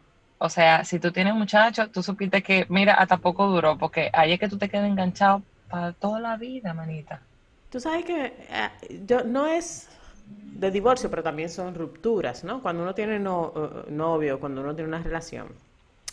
O 0.44 0.50
sea, 0.50 0.84
si 0.84 0.98
tú 0.98 1.10
tienes 1.10 1.34
muchachos, 1.34 1.90
tú 1.90 2.02
supiste 2.02 2.42
que, 2.42 2.66
mira, 2.68 2.92
hasta 2.92 3.16
poco 3.16 3.46
duró, 3.46 3.78
porque 3.78 4.10
ahí 4.12 4.32
es 4.34 4.38
que 4.38 4.46
tú 4.46 4.58
te 4.58 4.68
quedas 4.68 4.86
enganchado 4.86 5.40
para 5.70 5.94
toda 5.94 6.20
la 6.20 6.36
vida, 6.36 6.74
manita. 6.74 7.22
Tú 7.70 7.80
sabes 7.80 8.04
que 8.04 8.26
eh, 8.26 9.02
yo 9.06 9.24
no 9.24 9.46
es 9.46 9.88
de 10.28 10.70
divorcio, 10.70 11.08
pero 11.08 11.22
también 11.22 11.48
son 11.48 11.74
rupturas, 11.74 12.44
¿no? 12.44 12.60
Cuando 12.60 12.82
uno 12.82 12.94
tiene 12.94 13.18
no, 13.18 13.54
uh, 13.56 13.90
novio, 13.90 14.38
cuando 14.38 14.60
uno 14.60 14.74
tiene 14.74 14.88
una 14.88 15.02
relación, 15.02 15.46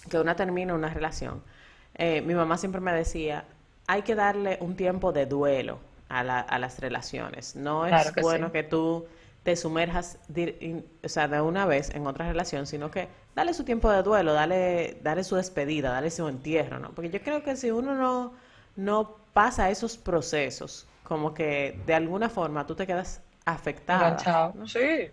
que 0.09 0.17
una 0.17 0.33
termina 0.33 0.73
una 0.73 0.89
relación, 0.89 1.43
eh, 1.95 2.21
mi 2.21 2.33
mamá 2.33 2.57
siempre 2.57 2.79
me 2.79 2.93
decía, 2.93 3.43
hay 3.85 4.03
que 4.03 4.15
darle 4.15 4.59
un 4.61 4.77
tiempo 4.77 5.11
de 5.11 5.25
duelo 5.25 5.79
a, 6.07 6.23
la, 6.23 6.39
a 6.39 6.57
las 6.57 6.79
relaciones. 6.79 7.57
No 7.57 7.85
es 7.85 8.13
bueno 8.21 8.53
que 8.53 8.63
tú 8.63 9.05
te 9.43 9.55
sumerjas 9.55 10.19
o 11.03 11.09
sea, 11.09 11.27
de 11.27 11.41
una 11.41 11.65
vez 11.65 11.89
en 11.95 12.05
otra 12.05 12.27
relación, 12.27 12.67
sino 12.67 12.91
que 12.91 13.07
dale 13.35 13.53
su 13.53 13.63
tiempo 13.63 13.89
de 13.89 14.03
duelo, 14.03 14.33
dale, 14.33 14.99
dale 15.01 15.23
su 15.23 15.35
despedida, 15.35 15.91
dale 15.91 16.11
su 16.11 16.27
entierro, 16.27 16.79
¿no? 16.79 16.91
Porque 16.91 17.09
yo 17.09 17.21
creo 17.21 17.43
que 17.43 17.55
si 17.55 17.71
uno 17.71 17.95
no, 17.95 18.33
no 18.75 19.17
pasa 19.33 19.69
esos 19.69 19.97
procesos, 19.97 20.87
como 21.03 21.33
que 21.33 21.79
de 21.85 21.93
alguna 21.95 22.29
forma 22.29 22.67
tú 22.67 22.75
te 22.75 22.85
quedas 22.85 23.21
afectada. 23.45 24.53
Sí. 24.67 25.11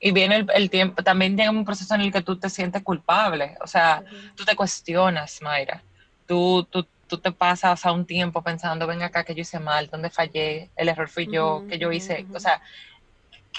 Y 0.00 0.10
viene 0.10 0.44
el, 0.52 0.68
tiempo, 0.68 1.02
también 1.04 1.36
llega 1.36 1.50
un 1.50 1.64
proceso 1.64 1.94
en 1.94 2.00
el 2.00 2.12
que 2.12 2.22
tú 2.22 2.36
te 2.36 2.50
sientes 2.50 2.82
culpable, 2.82 3.56
o 3.60 3.68
sea, 3.68 4.02
tú 4.34 4.44
te 4.44 4.56
cuestionas, 4.56 5.40
Mayra, 5.42 5.80
tú, 6.26 6.64
tú, 6.64 6.84
tú 7.08 7.18
te 7.18 7.32
pasas 7.32 7.84
a 7.84 7.92
un 7.92 8.06
tiempo 8.06 8.42
pensando, 8.42 8.86
ven 8.86 9.02
acá, 9.02 9.24
que 9.24 9.34
yo 9.34 9.42
hice 9.42 9.60
mal, 9.60 9.88
dónde 9.90 10.10
fallé, 10.10 10.70
el 10.76 10.88
error 10.88 11.08
fui 11.08 11.26
yo, 11.26 11.64
que 11.68 11.78
yo 11.78 11.92
hice, 11.92 12.26
o 12.34 12.40
sea, 12.40 12.60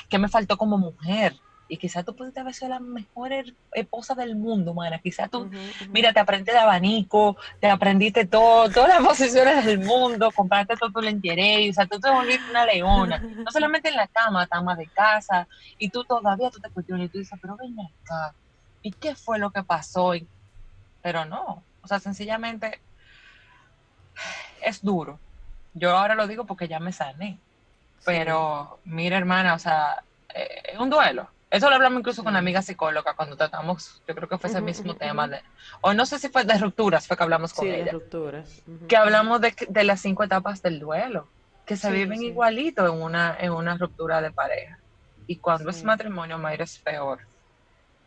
¿qué 0.09 0.17
me 0.17 0.29
faltó 0.29 0.57
como 0.57 0.77
mujer? 0.77 1.35
Y 1.67 1.77
quizás 1.77 2.05
tú 2.05 2.15
pudiste 2.15 2.39
haber 2.39 2.53
sido 2.53 2.69
la 2.69 2.79
mejor 2.79 3.31
esposa 3.71 4.13
del 4.13 4.35
mundo, 4.35 4.75
mana. 4.75 4.99
Quizás 4.99 5.31
tú, 5.31 5.49
mira, 5.89 6.13
te 6.13 6.19
aprendiste 6.19 6.51
de 6.51 6.59
abanico, 6.59 7.37
te 7.59 7.67
aprendiste 7.67 8.25
todo, 8.25 8.69
todas 8.69 8.89
las 8.89 8.99
posiciones 9.07 9.65
del 9.65 9.79
mundo, 9.79 10.31
compraste 10.31 10.75
todo 10.77 10.91
tu 10.91 11.01
lentería, 11.01 11.67
o 11.69 11.73
sea, 11.73 11.87
tú 11.87 11.99
te 11.99 12.11
volviste 12.11 12.51
una 12.51 12.65
leona. 12.65 13.19
No 13.19 13.51
solamente 13.51 13.89
en 13.89 13.95
la 13.95 14.07
cama, 14.07 14.45
cama 14.45 14.75
de 14.75 14.87
casa, 14.89 15.47
y 15.79 15.89
tú 15.89 16.03
todavía 16.03 16.51
tú 16.51 16.59
te 16.59 16.69
cuestionas 16.69 17.07
y 17.07 17.09
tú 17.09 17.17
dices, 17.17 17.39
pero 17.41 17.57
ven 17.57 17.75
acá, 17.79 18.35
¿y 18.83 18.91
qué 18.91 19.15
fue 19.15 19.39
lo 19.39 19.49
que 19.49 19.63
pasó? 19.63 20.13
pero 21.05 21.23
no, 21.23 21.67
o 21.81 21.87
sea, 21.87 21.99
sencillamente 21.99 22.81
es 24.61 24.83
duro. 24.83 25.19
Yo 25.73 25.95
ahora 25.95 26.15
lo 26.15 26.27
digo 26.27 26.45
porque 26.45 26.67
ya 26.67 26.79
me 26.79 26.91
sané. 26.91 27.37
Pero 28.05 28.79
mira, 28.85 29.17
hermana, 29.17 29.55
o 29.55 29.59
sea, 29.59 30.03
eh, 30.33 30.61
es 30.73 30.79
un 30.79 30.89
duelo. 30.89 31.27
Eso 31.49 31.69
lo 31.69 31.75
hablamos 31.75 31.99
incluso 31.99 32.23
con 32.23 32.31
una 32.31 32.39
amiga 32.39 32.61
psicóloga 32.61 33.13
cuando 33.13 33.37
tratamos, 33.37 34.01
yo 34.07 34.15
creo 34.15 34.27
que 34.27 34.37
fue 34.37 34.49
ese 34.49 34.61
mismo 34.61 34.95
tema, 34.95 35.27
de, 35.27 35.41
o 35.79 35.93
no 35.93 36.05
sé 36.05 36.19
si 36.19 36.27
fue 36.27 36.43
de 36.43 36.57
rupturas, 36.57 37.07
fue 37.07 37.15
que 37.15 37.23
hablamos 37.23 37.53
con 37.53 37.65
sí, 37.65 37.71
ella. 37.71 37.85
de 37.85 37.91
rupturas. 37.91 38.61
Que 38.89 38.97
hablamos 38.97 39.39
de, 39.39 39.55
de, 39.69 39.83
las 39.83 40.01
cinco 40.01 40.23
etapas 40.23 40.61
del 40.61 40.79
duelo, 40.79 41.27
que 41.65 41.77
se 41.77 41.91
viven 41.91 42.21
igualito 42.21 42.85
en 42.85 43.01
una, 43.01 43.37
en 43.39 43.51
una 43.51 43.77
ruptura 43.77 44.21
de 44.21 44.31
pareja. 44.31 44.79
Y 45.27 45.37
cuando 45.37 45.69
es 45.69 45.83
matrimonio, 45.83 46.37
Mayra, 46.37 46.65
es 46.65 46.77
peor. 46.79 47.19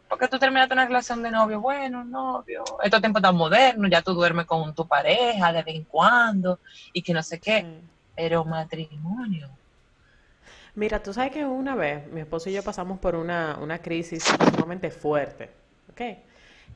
Porque 0.09 0.29
tú 0.29 0.39
terminaste 0.39 0.75
una 0.75 0.87
relación 0.87 1.23
de 1.23 1.31
novio, 1.31 1.61
bueno, 1.61 2.05
novio, 2.05 2.65
estos 2.83 3.01
tiempos 3.01 3.21
tan 3.21 3.37
modernos, 3.37 3.91
ya 3.91 4.03
tú 4.03 4.15
duermes 4.15 4.47
con 4.47 4.75
tu 4.75 4.87
pareja 4.87 5.53
de 5.53 5.63
vez 5.63 5.75
en 5.75 5.85
cuando 5.85 6.61
y 6.93 7.03
que 7.03 7.13
no 7.13 7.23
sé 7.23 7.39
qué, 7.39 7.67
pero 8.17 8.45
matrimonio. 8.45 9.51
Mira, 10.75 11.03
tú 11.03 11.13
sabes 11.13 11.33
que 11.33 11.45
una 11.45 11.75
vez 11.75 12.07
mi 12.11 12.21
esposo 12.21 12.49
y 12.49 12.53
yo 12.55 12.63
pasamos 12.63 12.99
por 12.99 13.17
una, 13.17 13.59
una 13.61 13.81
crisis 13.81 14.25
sumamente 14.55 14.91
fuerte, 14.91 15.51
¿ok? 15.91 16.01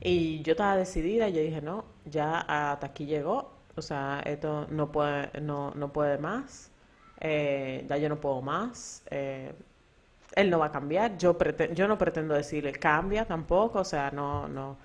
Y 0.01 0.41
yo 0.41 0.51
estaba 0.51 0.75
decidida, 0.75 1.29
yo 1.29 1.41
dije, 1.41 1.61
no, 1.61 1.85
ya 2.05 2.39
hasta 2.39 2.87
aquí 2.87 3.05
llegó, 3.05 3.53
o 3.75 3.81
sea, 3.81 4.21
esto 4.25 4.67
no 4.69 4.91
puede, 4.91 5.29
no, 5.41 5.71
no 5.75 5.91
puede 5.93 6.17
más, 6.17 6.69
eh, 7.19 7.85
ya 7.87 7.97
yo 7.97 8.09
no 8.09 8.19
puedo 8.19 8.41
más, 8.41 9.03
eh, 9.09 9.53
él 10.35 10.49
no 10.49 10.59
va 10.59 10.67
a 10.67 10.71
cambiar, 10.71 11.17
yo, 11.17 11.37
yo 11.73 11.87
no 11.87 11.97
pretendo 11.97 12.33
decirle 12.33 12.71
cambia 12.73 13.25
tampoco, 13.25 13.79
o 13.79 13.83
sea, 13.83 14.11
no, 14.11 14.47
no. 14.47 14.77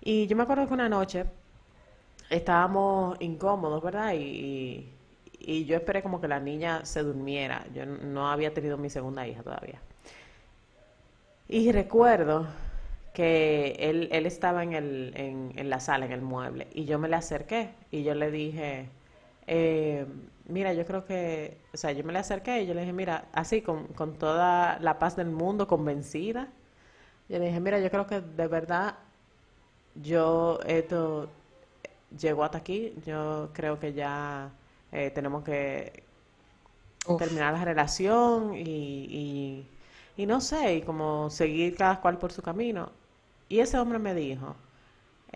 Y 0.00 0.26
yo 0.26 0.36
me 0.36 0.42
acuerdo 0.42 0.66
que 0.66 0.74
una 0.74 0.88
noche 0.88 1.24
estábamos 2.30 3.16
incómodos, 3.20 3.82
¿verdad? 3.82 4.14
Y, 4.14 4.88
y, 5.38 5.64
yo 5.64 5.76
esperé 5.76 6.02
como 6.02 6.20
que 6.20 6.28
la 6.28 6.40
niña 6.40 6.84
se 6.84 7.02
durmiera, 7.02 7.64
yo 7.74 7.86
no 7.86 8.30
había 8.30 8.52
tenido 8.52 8.76
mi 8.76 8.90
segunda 8.90 9.26
hija 9.26 9.42
todavía. 9.42 9.80
Y 11.48 11.72
recuerdo 11.72 12.46
que 13.12 13.76
él, 13.78 14.08
él 14.12 14.26
estaba 14.26 14.62
en, 14.62 14.72
el, 14.72 15.12
en, 15.16 15.52
en 15.56 15.70
la 15.70 15.80
sala, 15.80 16.06
en 16.06 16.12
el 16.12 16.22
mueble, 16.22 16.66
y 16.74 16.84
yo 16.84 16.98
me 16.98 17.08
le 17.08 17.16
acerqué 17.16 17.70
y 17.90 18.02
yo 18.02 18.14
le 18.14 18.30
dije, 18.30 18.88
eh, 19.46 20.06
mira, 20.48 20.72
yo 20.74 20.84
creo 20.86 21.04
que, 21.06 21.58
o 21.74 21.76
sea, 21.76 21.92
yo 21.92 22.04
me 22.04 22.12
le 22.12 22.18
acerqué 22.20 22.62
y 22.62 22.66
yo 22.66 22.74
le 22.74 22.80
dije, 22.82 22.92
mira, 22.92 23.28
así, 23.32 23.62
con, 23.62 23.86
con 23.88 24.18
toda 24.18 24.78
la 24.80 24.98
paz 24.98 25.16
del 25.16 25.28
mundo, 25.30 25.66
convencida, 25.68 26.48
yo 27.28 27.38
le 27.38 27.46
dije, 27.46 27.60
mira, 27.60 27.80
yo 27.80 27.90
creo 27.90 28.06
que 28.06 28.20
de 28.20 28.48
verdad 28.48 28.96
yo, 29.94 30.60
esto 30.66 31.28
llegó 32.18 32.44
hasta 32.44 32.58
aquí, 32.58 32.94
yo 33.06 33.50
creo 33.52 33.78
que 33.80 33.92
ya 33.94 34.50
eh, 34.92 35.10
tenemos 35.10 35.44
que 35.44 36.04
terminar 37.16 37.52
la 37.54 37.64
relación 37.64 38.54
y, 38.54 38.60
y, 38.62 39.66
y 40.16 40.26
no 40.26 40.40
sé, 40.40 40.76
y 40.76 40.82
como 40.82 41.30
seguir 41.30 41.76
cada 41.76 42.00
cual 42.00 42.18
por 42.18 42.32
su 42.32 42.42
camino. 42.42 42.90
Y 43.48 43.60
ese 43.60 43.78
hombre 43.78 43.98
me 43.98 44.14
dijo, 44.14 44.56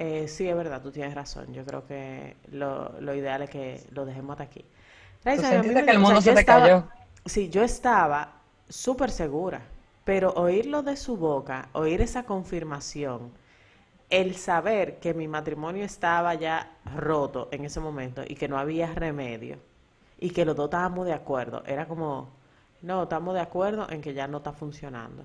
eh, 0.01 0.29
sí, 0.29 0.49
es 0.49 0.55
verdad, 0.55 0.81
tú 0.81 0.93
tienes 0.93 1.13
razón. 1.13 1.53
Yo 1.53 1.65
creo 1.65 1.85
que 1.85 2.37
lo, 2.53 3.01
lo 3.01 3.15
ideal 3.17 3.43
es 3.43 3.51
que 3.51 3.83
lo 3.91 4.07
dejemos 4.07 4.35
hasta 4.35 4.45
aquí. 4.45 4.65
que 5.25 5.91
el 5.91 5.99
mundo 5.99 6.21
se 6.21 6.35
te 6.35 6.45
cayó? 6.45 6.85
Sí, 7.27 7.51
yo 7.51 7.65
estaba 7.65 8.35
súper 8.69 9.11
segura, 9.11 9.61
pero 10.05 10.31
oírlo 10.35 10.85
de 10.85 10.97
su 10.97 11.17
boca, 11.17 11.69
oír 11.73 12.01
esa 12.01 12.23
confirmación, 12.23 13.33
el 14.09 14.37
saber 14.37 15.01
que 15.01 15.15
mi 15.15 15.27
matrimonio 15.27 15.85
estaba 15.85 16.33
ya 16.35 16.77
roto 16.95 17.49
en 17.51 17.65
ese 17.65 17.81
momento 17.81 18.23
y 18.25 18.37
que 18.37 18.47
no 18.47 18.57
había 18.57 18.95
remedio 18.95 19.59
y 20.21 20.31
que 20.31 20.45
los 20.45 20.55
dos 20.55 20.67
estábamos 20.67 21.07
de 21.07 21.13
acuerdo, 21.13 21.65
era 21.67 21.89
como, 21.89 22.29
no, 22.83 23.03
estamos 23.03 23.35
de 23.35 23.41
acuerdo 23.41 23.91
en 23.91 24.01
que 24.01 24.15
ya 24.15 24.29
no 24.29 24.39
está 24.39 24.53
funcionando. 24.53 25.25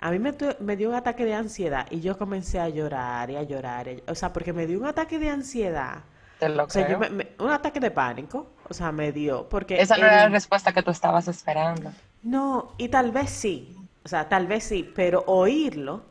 A 0.00 0.10
mí 0.10 0.18
me, 0.18 0.34
me, 0.60 0.76
dio 0.76 0.88
un 0.88 0.94
ataque 0.94 1.24
de 1.24 1.34
ansiedad 1.34 1.86
y 1.90 2.00
yo 2.00 2.16
comencé 2.16 2.58
a 2.58 2.68
llorar 2.68 3.30
y 3.30 3.36
a 3.36 3.42
llorar. 3.42 3.86
o 4.08 4.14
sea, 4.14 4.32
porque 4.32 4.52
me 4.52 4.66
dio 4.66 4.78
un 4.78 4.86
ataque 4.86 5.18
de 5.18 5.28
ansiedad. 5.28 5.98
Te 6.38 6.48
lo 6.48 6.64
o 6.64 6.70
sea, 6.70 6.88
yo 6.88 6.98
me, 6.98 7.28
un 7.38 7.50
ataque 7.50 7.80
de 7.80 7.90
pánico. 7.90 8.52
O 8.68 8.72
sea, 8.72 8.92
me 8.92 9.12
dio. 9.12 9.46
Porque 9.48 9.80
Esa 9.80 9.98
no 9.98 10.06
era 10.06 10.22
la 10.22 10.28
respuesta 10.30 10.72
que 10.72 10.82
tú 10.82 10.90
estabas 10.90 11.28
esperando. 11.28 11.92
No, 12.22 12.72
y 12.78 12.88
tal 12.88 13.10
vez 13.10 13.28
sí. 13.28 13.76
O 14.02 14.08
sea, 14.08 14.26
tal 14.26 14.46
vez 14.46 14.64
sí. 14.64 14.90
Pero 14.94 15.22
oírlo 15.26 16.02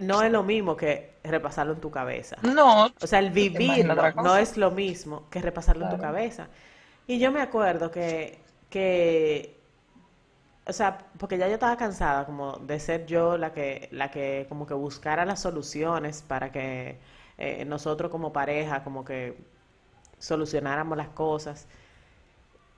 no 0.00 0.22
es 0.22 0.32
lo 0.32 0.42
mismo 0.42 0.74
que 0.76 1.18
repasarlo 1.24 1.74
en 1.74 1.80
tu 1.80 1.90
cabeza. 1.90 2.36
No. 2.42 2.86
O 2.86 3.06
sea, 3.06 3.18
el 3.18 3.30
vivirlo 3.30 4.12
no 4.12 4.36
es 4.36 4.56
lo 4.56 4.70
mismo 4.70 5.28
que 5.28 5.42
repasarlo 5.42 5.84
en 5.84 5.90
tu 5.90 5.98
cabeza. 5.98 6.48
Y 7.06 7.18
yo 7.18 7.30
me 7.30 7.42
acuerdo 7.42 7.90
que, 7.90 8.38
que 8.70 9.57
o 10.68 10.72
sea, 10.72 10.98
porque 11.18 11.38
ya 11.38 11.48
yo 11.48 11.54
estaba 11.54 11.76
cansada 11.78 12.26
como 12.26 12.58
de 12.58 12.78
ser 12.78 13.06
yo 13.06 13.38
la 13.38 13.52
que, 13.52 13.88
la 13.90 14.10
que 14.10 14.44
como 14.50 14.66
que 14.66 14.74
buscara 14.74 15.24
las 15.24 15.40
soluciones 15.40 16.22
para 16.22 16.52
que 16.52 16.98
eh, 17.38 17.64
nosotros 17.64 18.10
como 18.10 18.32
pareja 18.32 18.84
como 18.84 19.02
que 19.04 19.36
solucionáramos 20.18 20.98
las 20.98 21.08
cosas. 21.08 21.66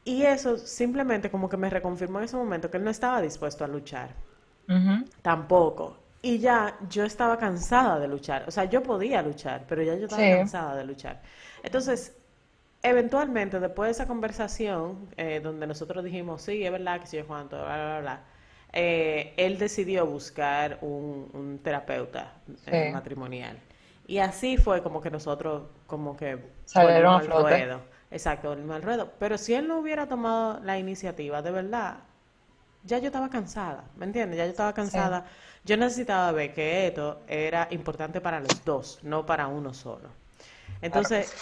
Y 0.05 0.23
eso 0.23 0.57
simplemente 0.57 1.31
como 1.31 1.49
que 1.49 1.57
me 1.57 1.69
reconfirmó 1.69 2.19
en 2.19 2.27
ese 2.27 2.37
momento 2.37 2.71
que 2.71 2.77
él 2.77 2.85
no 2.85 2.91
estaba 2.91 3.21
dispuesto 3.21 3.65
a 3.65 3.69
luchar. 3.69 4.15
Tampoco. 5.23 5.97
Y 6.23 6.39
ya 6.39 6.79
yo 6.89 7.05
estaba 7.05 7.39
cansada 7.39 7.99
de 7.99 8.07
luchar. 8.07 8.45
O 8.47 8.53
sea, 8.53 8.65
yo 8.67 8.85
podía 8.85 9.21
luchar, 9.21 9.65
pero 9.69 9.83
ya 9.83 9.97
yo 9.97 10.05
estaba 10.05 10.23
cansada 10.23 10.77
de 10.77 10.85
luchar. 10.85 11.23
Entonces, 11.65 12.17
eventualmente, 12.83 13.61
después 13.61 13.89
de 13.89 13.93
esa 13.93 14.07
conversación, 14.07 15.09
eh, 15.17 15.41
donde 15.43 15.67
nosotros 15.67 16.05
dijimos, 16.05 16.43
sí, 16.43 16.65
es 16.65 16.73
verdad 16.73 17.01
que 17.01 17.07
sí, 17.07 17.21
Juan, 17.27 17.49
bla, 17.49 17.63
bla, 17.65 17.99
bla, 18.01 18.21
eh, 18.73 19.35
él 19.37 19.59
decidió 19.59 20.07
buscar 20.07 20.79
un, 20.81 21.61
terapeuta 21.63 22.35
eh, 22.67 22.91
matrimonial. 22.93 23.59
Y 24.07 24.19
así 24.19 24.57
fue 24.57 24.83
como 24.83 25.01
que 25.01 25.11
nosotros, 25.11 25.65
como 25.87 26.17
que... 26.17 26.39
Salieron 26.65 27.15
al 27.15 27.27
ruedo. 27.27 27.81
Exacto, 28.11 28.53
al 28.53 28.83
ruedo. 28.83 29.13
Pero 29.19 29.39
si 29.39 29.55
él 29.55 29.69
no 29.69 29.79
hubiera 29.79 30.09
tomado 30.09 30.59
la 30.65 30.79
iniciativa, 30.79 31.43
de 31.43 31.53
verdad, 31.53 31.99
ya 32.83 32.99
yo 32.99 33.07
estaba 33.07 33.31
cansada, 33.31 33.85
¿me 33.97 34.07
entiendes? 34.07 34.39
Ya 34.39 34.45
yo 34.45 34.51
estaba 34.51 34.73
cansada. 34.73 35.27
Yo 35.65 35.77
necesitaba 35.77 36.33
ver 36.33 36.55
que 36.55 36.89
esto 36.89 37.21
era 37.29 37.69
importante 37.71 38.21
para 38.21 38.41
los 38.41 38.65
dos, 38.65 38.99
no 39.03 39.27
para 39.27 39.47
uno 39.47 39.75
solo. 39.75 40.09
Entonces 40.81 41.33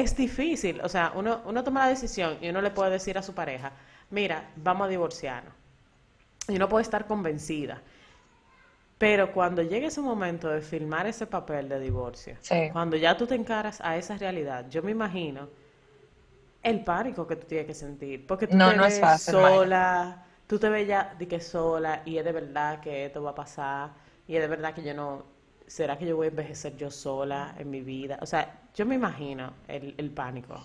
es 0.00 0.16
difícil, 0.16 0.80
o 0.82 0.88
sea, 0.88 1.12
uno, 1.14 1.42
uno 1.44 1.64
toma 1.64 1.80
la 1.84 1.88
decisión 1.88 2.38
y 2.40 2.48
uno 2.48 2.60
le 2.60 2.70
puede 2.70 2.90
decir 2.92 3.16
a 3.18 3.22
su 3.22 3.34
pareja, 3.34 3.72
mira, 4.10 4.50
vamos 4.56 4.86
a 4.86 4.88
divorciarnos. 4.88 5.52
Y 6.48 6.56
uno 6.56 6.68
puede 6.68 6.82
estar 6.82 7.06
convencida. 7.06 7.82
Pero 8.96 9.32
cuando 9.32 9.62
llegue 9.62 9.86
ese 9.86 10.00
momento 10.00 10.48
de 10.48 10.60
firmar 10.60 11.06
ese 11.06 11.26
papel 11.26 11.68
de 11.68 11.78
divorcio, 11.78 12.36
cuando 12.72 12.96
ya 12.96 13.16
tú 13.16 13.26
te 13.26 13.34
encaras 13.34 13.80
a 13.80 13.96
esa 13.96 14.16
realidad, 14.16 14.66
yo 14.68 14.82
me 14.82 14.90
imagino 14.90 15.48
el 16.62 16.82
pánico 16.82 17.26
que 17.26 17.36
tú 17.36 17.46
tienes 17.46 17.66
que 17.66 17.74
sentir. 17.74 18.26
Porque 18.26 18.48
tú 18.48 18.58
te 18.58 18.76
ves 18.76 19.00
sola, 19.22 20.24
tú 20.46 20.58
te 20.58 20.68
ves 20.68 20.88
ya 20.88 21.14
de 21.16 21.28
que 21.28 21.40
sola 21.40 22.02
y 22.04 22.18
es 22.18 22.24
de 22.24 22.32
verdad 22.32 22.80
que 22.80 23.06
esto 23.06 23.22
va 23.22 23.30
a 23.30 23.34
pasar 23.34 23.90
y 24.26 24.34
es 24.34 24.42
de 24.42 24.48
verdad 24.48 24.74
que 24.74 24.82
yo 24.82 24.94
no, 24.94 25.24
¿será 25.66 25.96
que 25.96 26.06
yo 26.06 26.16
voy 26.16 26.26
a 26.26 26.30
envejecer 26.30 26.76
yo 26.76 26.90
sola 26.90 27.54
en 27.58 27.70
mi 27.70 27.82
vida? 27.82 28.18
O 28.20 28.26
sea, 28.26 28.62
yo 28.78 28.86
me 28.86 28.94
imagino 28.94 29.54
el, 29.66 30.10
pánico. 30.10 30.62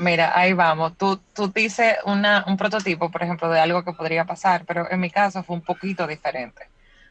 Mira, 0.00 0.36
ahí 0.36 0.52
vamos. 0.52 0.98
Tú, 0.98 1.18
tú 1.32 1.46
dices 1.46 1.94
una, 2.04 2.44
un 2.48 2.56
prototipo, 2.56 3.08
por 3.08 3.22
ejemplo, 3.22 3.48
de 3.48 3.60
algo 3.60 3.84
que 3.84 3.92
podría 3.92 4.24
pasar, 4.24 4.64
pero 4.66 4.90
en 4.90 4.98
mi 4.98 5.10
caso 5.10 5.44
fue 5.44 5.54
un 5.54 5.62
poquito 5.62 6.08
diferente. 6.08 6.68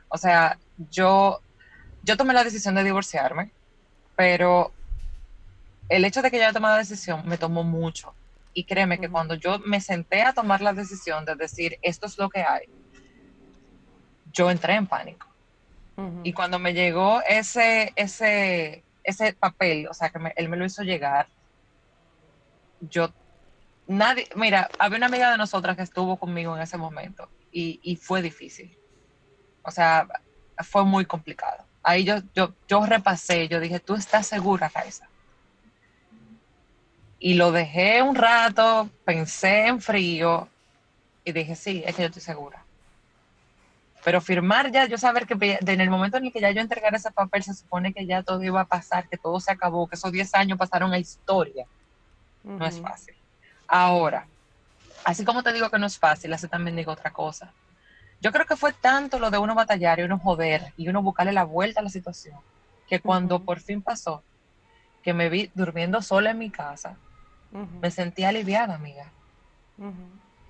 O 0.09 0.17
sea, 0.17 0.59
yo, 0.89 1.39
yo 2.03 2.17
tomé 2.17 2.33
la 2.33 2.43
decisión 2.43 2.75
de 2.75 2.83
divorciarme, 2.83 3.53
pero 4.17 4.73
el 5.87 6.03
hecho 6.03 6.21
de 6.21 6.29
que 6.29 6.35
yo 6.35 6.43
haya 6.43 6.51
tomado 6.51 6.75
la 6.75 6.81
decisión 6.81 7.25
me 7.25 7.37
tomó 7.37 7.63
mucho. 7.63 8.13
Y 8.53 8.65
créeme 8.65 8.99
que 8.99 9.07
cuando 9.07 9.35
yo 9.35 9.59
me 9.59 9.79
senté 9.79 10.23
a 10.23 10.33
tomar 10.33 10.59
la 10.59 10.73
decisión 10.73 11.23
de 11.23 11.35
decir, 11.35 11.79
esto 11.81 12.07
es 12.07 12.17
lo 12.17 12.29
que 12.29 12.41
hay, 12.41 12.65
yo 14.33 14.51
entré 14.51 14.75
en 14.75 14.87
pánico. 14.87 15.27
Y 16.23 16.33
cuando 16.33 16.57
me 16.57 16.73
llegó 16.73 17.21
ese, 17.21 17.93
ese, 17.95 18.83
ese 19.03 19.33
papel, 19.33 19.87
o 19.89 19.93
sea, 19.93 20.09
que 20.09 20.19
él 20.35 20.49
me 20.49 20.57
lo 20.57 20.65
hizo 20.65 20.83
llegar, 20.83 21.29
yo, 22.79 23.13
nadie, 23.87 24.29
mira, 24.35 24.73
había 24.79 24.97
una 24.97 25.07
amiga 25.07 25.31
de 25.31 25.37
nosotras 25.37 25.77
que 25.77 25.83
estuvo 25.83 26.19
conmigo 26.19 26.55
en 26.55 26.63
ese 26.63 26.77
momento 26.77 27.31
y, 27.51 27.79
y 27.83 27.97
fue 27.97 28.21
difícil. 28.21 28.77
O 29.63 29.71
sea, 29.71 30.07
fue 30.63 30.85
muy 30.85 31.05
complicado. 31.05 31.69
Ahí 31.83 32.05
yo, 32.05 32.15
yo, 32.35 32.57
yo 32.67 32.85
repasé, 32.85 33.47
yo 33.47 33.59
dije, 33.59 33.79
¿tú 33.79 33.95
estás 33.95 34.27
segura, 34.27 34.69
Raisa? 34.73 35.11
Y 37.19 37.35
lo 37.35 37.51
dejé 37.53 38.01
un 38.01 38.15
rato, 38.15 38.89
pensé 39.05 39.67
en 39.67 39.79
frío 39.81 40.51
y 41.25 41.31
dije, 41.33 41.55
sí, 41.55 41.83
es 41.85 41.95
que 41.95 42.03
yo 42.03 42.07
estoy 42.07 42.21
segura. 42.23 42.60
Pero 44.03 44.19
firmar 44.19 44.71
ya, 44.71 44.85
yo 44.87 44.97
saber 44.97 45.27
que 45.27 45.59
en 45.59 45.81
el 45.81 45.89
momento 45.89 46.17
en 46.17 46.25
el 46.25 46.33
que 46.33 46.41
ya 46.41 46.51
yo 46.51 46.61
entregara 46.61 46.97
ese 46.97 47.11
papel, 47.11 47.43
se 47.43 47.53
supone 47.53 47.93
que 47.93 48.05
ya 48.05 48.23
todo 48.23 48.41
iba 48.43 48.61
a 48.61 48.65
pasar, 48.65 49.07
que 49.07 49.17
todo 49.17 49.39
se 49.39 49.51
acabó, 49.51 49.87
que 49.87 49.95
esos 49.95 50.11
10 50.11 50.33
años 50.33 50.57
pasaron 50.57 50.91
a 50.91 50.97
historia. 50.97 51.65
No 52.43 52.65
es 52.65 52.79
fácil. 52.79 53.13
Ahora, 53.67 54.25
así 55.03 55.23
como 55.23 55.43
te 55.43 55.53
digo 55.53 55.69
que 55.69 55.77
no 55.77 55.85
es 55.85 55.99
fácil, 55.99 56.33
así 56.33 56.47
también 56.47 56.75
digo 56.75 56.91
otra 56.91 57.11
cosa. 57.11 57.53
Yo 58.19 58.31
creo 58.31 58.45
que 58.45 58.55
fue 58.55 58.73
tanto 58.73 59.19
lo 59.19 59.31
de 59.31 59.37
uno 59.37 59.55
batallar 59.55 59.99
y 59.99 60.03
uno 60.03 60.19
joder 60.19 60.73
y 60.77 60.87
uno 60.89 61.01
buscarle 61.01 61.31
la 61.31 61.43
vuelta 61.43 61.79
a 61.79 61.83
la 61.83 61.89
situación, 61.89 62.37
que 62.87 62.99
cuando 62.99 63.39
por 63.39 63.59
fin 63.59 63.81
pasó, 63.81 64.23
que 65.03 65.13
me 65.13 65.29
vi 65.29 65.51
durmiendo 65.55 66.01
sola 66.01 66.31
en 66.31 66.39
mi 66.39 66.49
casa, 66.49 66.97
me 67.51 67.91
sentí 67.91 68.23
aliviada, 68.23 68.75
amiga. 68.75 69.05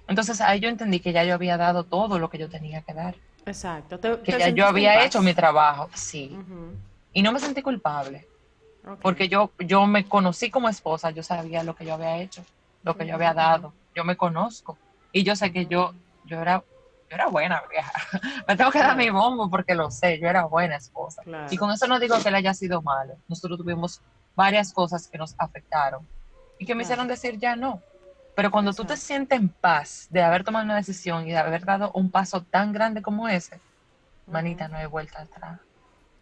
Entonces 0.08 0.41
ahí 0.41 0.60
yo 0.60 0.70
entendí 0.70 1.00
que 1.00 1.13
ya 1.13 1.24
yo 1.24 1.34
había 1.34 1.58
dado 1.58 1.84
todo 1.84 2.20
lo 2.20 2.29
que 2.29 2.38
yo 2.38 2.50
tenía 2.50 2.81
que 2.81 2.93
dar. 2.93 3.15
Exacto. 3.45 4.00
que 4.00 4.38
ya 4.38 4.50
yo 4.50 4.65
había 4.65 5.03
hecho 5.05 5.21
mi 5.21 5.33
trabajo, 5.33 5.89
sí. 5.93 6.38
Y 7.13 7.21
no 7.21 7.31
me 7.31 7.39
sentí 7.39 7.62
culpable. 7.62 8.27
Porque 9.01 9.29
yo, 9.29 9.51
yo 9.60 9.86
me 9.86 10.07
conocí 10.07 10.50
como 10.50 10.67
esposa, 10.69 11.12
yo 11.12 11.21
sabía 11.21 11.63
lo 11.63 11.75
que 11.75 11.86
yo 11.86 11.93
había 11.93 12.17
hecho, 12.17 12.43
lo 12.83 12.95
que 12.95 13.05
yo 13.05 13.15
había 13.15 13.33
dado. 13.33 13.74
Yo 13.95 14.03
me 14.03 14.15
conozco. 14.15 14.77
Y 15.12 15.24
yo 15.24 15.36
sé 15.36 15.51
que 15.51 15.65
yo, 15.65 15.93
yo 16.25 16.39
era 16.39 16.63
yo 17.12 17.15
era 17.15 17.27
buena 17.27 17.62
vieja. 17.69 17.91
Me 18.48 18.55
tengo 18.55 18.71
que 18.71 18.79
dar 18.79 18.95
mi 18.95 19.10
bombo 19.10 19.50
porque 19.50 19.75
lo 19.75 19.91
sé, 19.91 20.17
yo 20.17 20.29
era 20.29 20.45
buena 20.45 20.77
esposa. 20.77 21.21
Y 21.50 21.57
con 21.57 21.69
eso 21.69 21.86
no 21.86 22.00
digo 22.00 22.17
que 22.24 22.29
él 22.29 22.36
haya 22.36 22.53
sido 22.53 22.81
malo. 22.81 23.15
Nosotros 23.27 23.57
tuvimos 23.57 24.01
varias 24.33 24.71
cosas 24.71 25.10
que 25.10 25.17
nos 25.17 25.36
afectaron 25.38 26.07
y 26.57 26.65
que 26.65 26.74
me 26.74 26.83
hicieron 26.83 27.10
decir 27.10 27.38
ya 27.38 27.57
no. 27.57 27.81
Pero 28.35 28.50
cuando 28.50 28.73
tú 28.73 28.85
te 28.85 28.97
sientes 28.97 29.38
en 29.38 29.50
paz 29.50 30.07
de 30.09 30.21
haber 30.21 30.43
tomado 30.43 30.65
una 30.65 30.77
decisión 30.77 31.27
y 31.27 31.31
de 31.31 31.38
haber 31.38 31.65
dado 31.65 31.91
un 31.93 32.09
paso 32.09 32.43
tan 32.43 32.71
grande 32.71 33.01
como 33.01 33.27
ese, 33.27 33.59
manita, 34.27 34.67
no 34.67 34.77
hay 34.77 34.85
vuelta 34.85 35.21
atrás. 35.21 35.59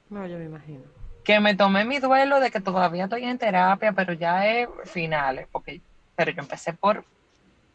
No, 0.09 0.25
yo 0.25 0.37
me 0.37 0.45
imagino. 0.45 0.83
Que 1.23 1.39
me 1.39 1.55
tomé 1.55 1.85
mi 1.85 1.99
duelo 1.99 2.39
de 2.39 2.49
que 2.49 2.59
todavía 2.59 3.03
estoy 3.03 3.25
en 3.25 3.37
terapia, 3.37 3.91
pero 3.91 4.13
ya 4.13 4.47
es 4.47 4.67
finales, 4.85 5.47
porque, 5.51 5.81
pero 6.15 6.31
yo 6.31 6.41
empecé 6.41 6.73
por 6.73 7.05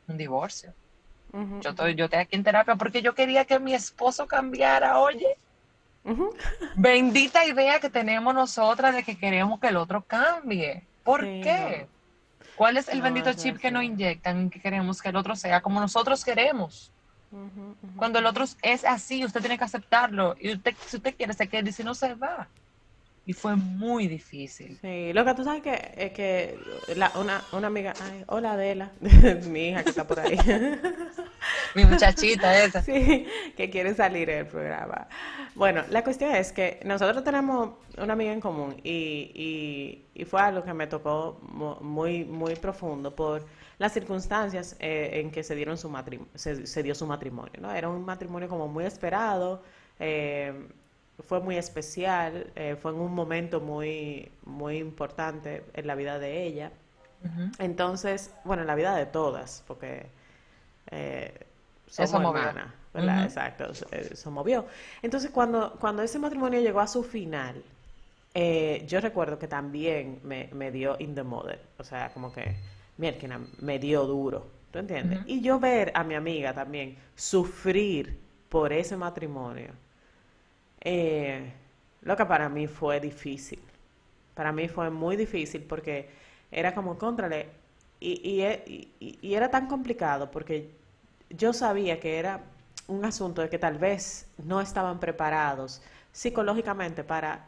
un 0.08 0.16
divorcio. 0.16 0.74
yo, 1.60 1.70
estoy, 1.70 1.94
yo 1.94 2.06
estoy 2.06 2.20
aquí 2.20 2.36
en 2.36 2.44
terapia 2.44 2.74
porque 2.74 3.02
yo 3.02 3.14
quería 3.14 3.44
que 3.44 3.60
mi 3.60 3.74
esposo 3.74 4.26
cambiara, 4.26 4.98
oye. 4.98 5.36
Bendita 6.76 7.46
idea 7.46 7.80
que 7.80 7.88
tenemos 7.88 8.34
nosotras 8.34 8.94
de 8.94 9.04
que 9.04 9.16
queremos 9.16 9.60
que 9.60 9.68
el 9.68 9.76
otro 9.76 10.02
cambie. 10.02 10.82
¿Por 11.02 11.20
qué? 11.20 11.86
¿Cuál 12.56 12.76
es 12.76 12.88
el 12.88 13.02
bendito 13.02 13.32
chip 13.32 13.58
que 13.58 13.70
nos 13.70 13.82
inyectan 13.82 14.50
que 14.50 14.60
queremos 14.60 15.02
que 15.02 15.08
el 15.08 15.16
otro 15.16 15.34
sea 15.34 15.60
como 15.60 15.80
nosotros 15.80 16.24
queremos? 16.24 16.92
Cuando 17.96 18.20
el 18.20 18.26
otro 18.26 18.44
es 18.62 18.84
así, 18.84 19.24
usted 19.24 19.40
tiene 19.40 19.58
que 19.58 19.64
aceptarlo. 19.64 20.36
Y 20.38 20.52
usted, 20.52 20.74
si 20.86 20.96
usted 20.98 21.16
quiere, 21.16 21.32
se 21.32 21.48
queda 21.48 21.68
y 21.68 21.72
si 21.72 21.82
no 21.82 21.94
se 21.94 22.14
va. 22.14 22.48
Y 23.26 23.32
fue 23.32 23.56
muy 23.56 24.06
difícil. 24.06 24.78
Sí, 24.82 25.12
lo 25.14 25.24
que 25.24 25.34
tú 25.34 25.44
sabes 25.44 25.62
que, 25.62 25.92
es 25.96 26.12
que 26.12 26.58
una, 27.14 27.42
una 27.52 27.66
amiga, 27.68 27.94
ay, 28.02 28.22
hola 28.26 28.52
Adela, 28.52 28.92
mi 29.46 29.68
hija 29.68 29.82
que 29.82 29.90
está 29.90 30.06
por 30.06 30.20
ahí. 30.20 30.36
mi 31.74 31.86
muchachita 31.86 32.62
esa. 32.62 32.82
Sí, 32.82 33.26
que 33.56 33.70
quiere 33.70 33.94
salir 33.94 34.28
del 34.28 34.46
programa. 34.46 35.08
Bueno, 35.54 35.84
la 35.88 36.04
cuestión 36.04 36.34
es 36.34 36.52
que 36.52 36.80
nosotros 36.84 37.24
tenemos 37.24 37.70
una 37.96 38.12
amiga 38.12 38.32
en 38.32 38.40
común 38.40 38.76
y, 38.84 40.02
y, 40.14 40.24
fue 40.26 40.40
algo 40.40 40.62
que 40.62 40.74
me 40.74 40.86
tocó 40.86 41.40
muy, 41.80 42.24
muy 42.24 42.56
profundo 42.56 43.14
por 43.14 43.46
las 43.78 43.92
circunstancias 43.92 44.76
eh, 44.80 45.10
en 45.14 45.30
que 45.30 45.42
se 45.42 45.54
dieron 45.54 45.78
su 45.78 45.90
se, 46.34 46.66
se, 46.66 46.82
dio 46.82 46.94
su 46.94 47.06
matrimonio, 47.06 47.54
¿no? 47.60 47.72
Era 47.72 47.88
un 47.88 48.04
matrimonio 48.04 48.48
como 48.48 48.68
muy 48.68 48.84
esperado, 48.84 49.62
eh, 49.98 50.68
fue 51.22 51.40
muy 51.40 51.56
especial, 51.56 52.50
eh, 52.56 52.76
fue 52.80 52.90
en 52.90 52.98
un 52.98 53.14
momento 53.14 53.60
muy, 53.60 54.30
muy 54.44 54.78
importante 54.78 55.64
en 55.74 55.86
la 55.86 55.94
vida 55.94 56.18
de 56.18 56.44
ella. 56.44 56.72
Entonces, 57.58 58.34
bueno, 58.44 58.62
en 58.62 58.66
la 58.66 58.74
vida 58.74 58.94
de 58.94 59.06
todas, 59.06 59.64
porque 59.66 60.06
eh, 60.90 61.32
somos 61.86 62.36
hermanas, 62.36 62.66
¿verdad? 62.92 63.24
Exacto, 63.24 63.72
se, 63.74 64.30
movió. 64.30 64.66
Entonces, 65.00 65.30
cuando, 65.30 65.72
cuando 65.80 66.02
ese 66.02 66.18
matrimonio 66.18 66.60
llegó 66.60 66.80
a 66.80 66.86
su 66.86 67.02
final, 67.02 67.62
eh, 68.34 68.84
yo 68.86 69.00
recuerdo 69.00 69.38
que 69.38 69.48
también 69.48 70.20
me, 70.22 70.50
me, 70.52 70.70
dio 70.70 70.96
in 70.98 71.14
the 71.14 71.22
mother, 71.22 71.60
o 71.78 71.84
sea, 71.84 72.12
como 72.12 72.30
que, 72.30 72.56
mierda, 72.98 73.40
me 73.60 73.78
dio 73.78 74.04
duro, 74.04 74.46
¿tú 74.70 74.80
entiendes? 74.80 75.20
Y 75.24 75.40
yo 75.40 75.58
ver 75.58 75.92
a 75.94 76.04
mi 76.04 76.14
amiga 76.14 76.52
también 76.52 76.98
sufrir 77.14 78.18
por 78.50 78.72
ese 78.72 78.96
matrimonio, 78.96 79.70
eh, 80.84 81.52
lo 82.02 82.16
que 82.16 82.26
para 82.26 82.48
mí 82.48 82.66
fue 82.66 83.00
difícil. 83.00 83.60
Para 84.34 84.52
mí 84.52 84.68
fue 84.68 84.90
muy 84.90 85.16
difícil 85.16 85.62
porque 85.62 86.10
era 86.50 86.74
como 86.74 86.98
contrale. 86.98 87.48
Y, 88.00 88.42
y, 89.00 89.18
y, 89.22 89.34
era 89.34 89.50
tan 89.50 89.66
complicado 89.66 90.30
porque 90.30 90.70
yo 91.30 91.54
sabía 91.54 91.98
que 91.98 92.18
era 92.18 92.40
un 92.86 93.04
asunto 93.04 93.40
de 93.40 93.48
que 93.48 93.58
tal 93.58 93.78
vez 93.78 94.28
no 94.44 94.60
estaban 94.60 95.00
preparados 95.00 95.80
psicológicamente 96.12 97.02
para 97.02 97.46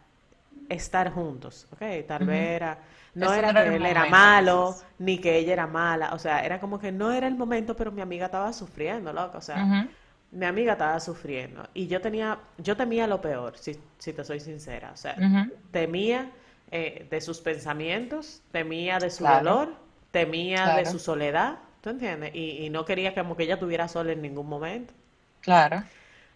estar 0.70 1.12
juntos, 1.12 1.66
¿ok? 1.72 2.06
Tal 2.08 2.24
vez 2.24 2.56
era, 2.56 2.78
no 3.14 3.34
era 3.34 3.52
que 3.52 3.76
él 3.76 3.84
era 3.84 4.06
malo, 4.06 4.76
ni 4.98 5.18
que 5.18 5.36
ella 5.36 5.52
era 5.52 5.66
mala, 5.66 6.14
o 6.14 6.18
sea, 6.18 6.44
era 6.44 6.58
como 6.58 6.78
que 6.78 6.90
no 6.90 7.12
era 7.12 7.26
el 7.26 7.34
momento, 7.34 7.76
pero 7.76 7.92
mi 7.92 8.00
amiga 8.00 8.26
estaba 8.26 8.52
sufriendo, 8.54 9.12
loco, 9.12 9.38
o 9.38 9.42
sea, 9.42 9.88
mi 10.32 10.44
amiga 10.44 10.72
estaba 10.72 10.98
sufriendo 11.00 11.68
y 11.74 11.86
yo 11.86 12.00
tenía, 12.00 12.38
yo 12.58 12.76
temía 12.76 13.06
lo 13.06 13.20
peor, 13.20 13.56
si, 13.56 13.78
si 13.98 14.12
te 14.12 14.24
soy 14.24 14.40
sincera. 14.40 14.90
O 14.92 14.96
sea, 14.96 15.16
temía 15.70 16.30
eh, 16.70 17.06
de 17.08 17.20
sus 17.20 17.40
pensamientos, 17.40 18.42
temía 18.52 18.98
de 18.98 19.10
su 19.10 19.24
dolor, 19.24 19.74
temía 20.10 20.76
de 20.76 20.86
su 20.86 20.98
soledad, 20.98 21.58
¿tú 21.80 21.90
entiendes? 21.90 22.34
Y, 22.34 22.68
no 22.70 22.84
quería 22.84 23.14
como 23.14 23.36
que 23.36 23.44
ella 23.44 23.58
tuviera 23.58 23.88
sola 23.88 24.12
en 24.12 24.22
ningún 24.22 24.48
momento. 24.48 24.92
Claro. 25.40 25.82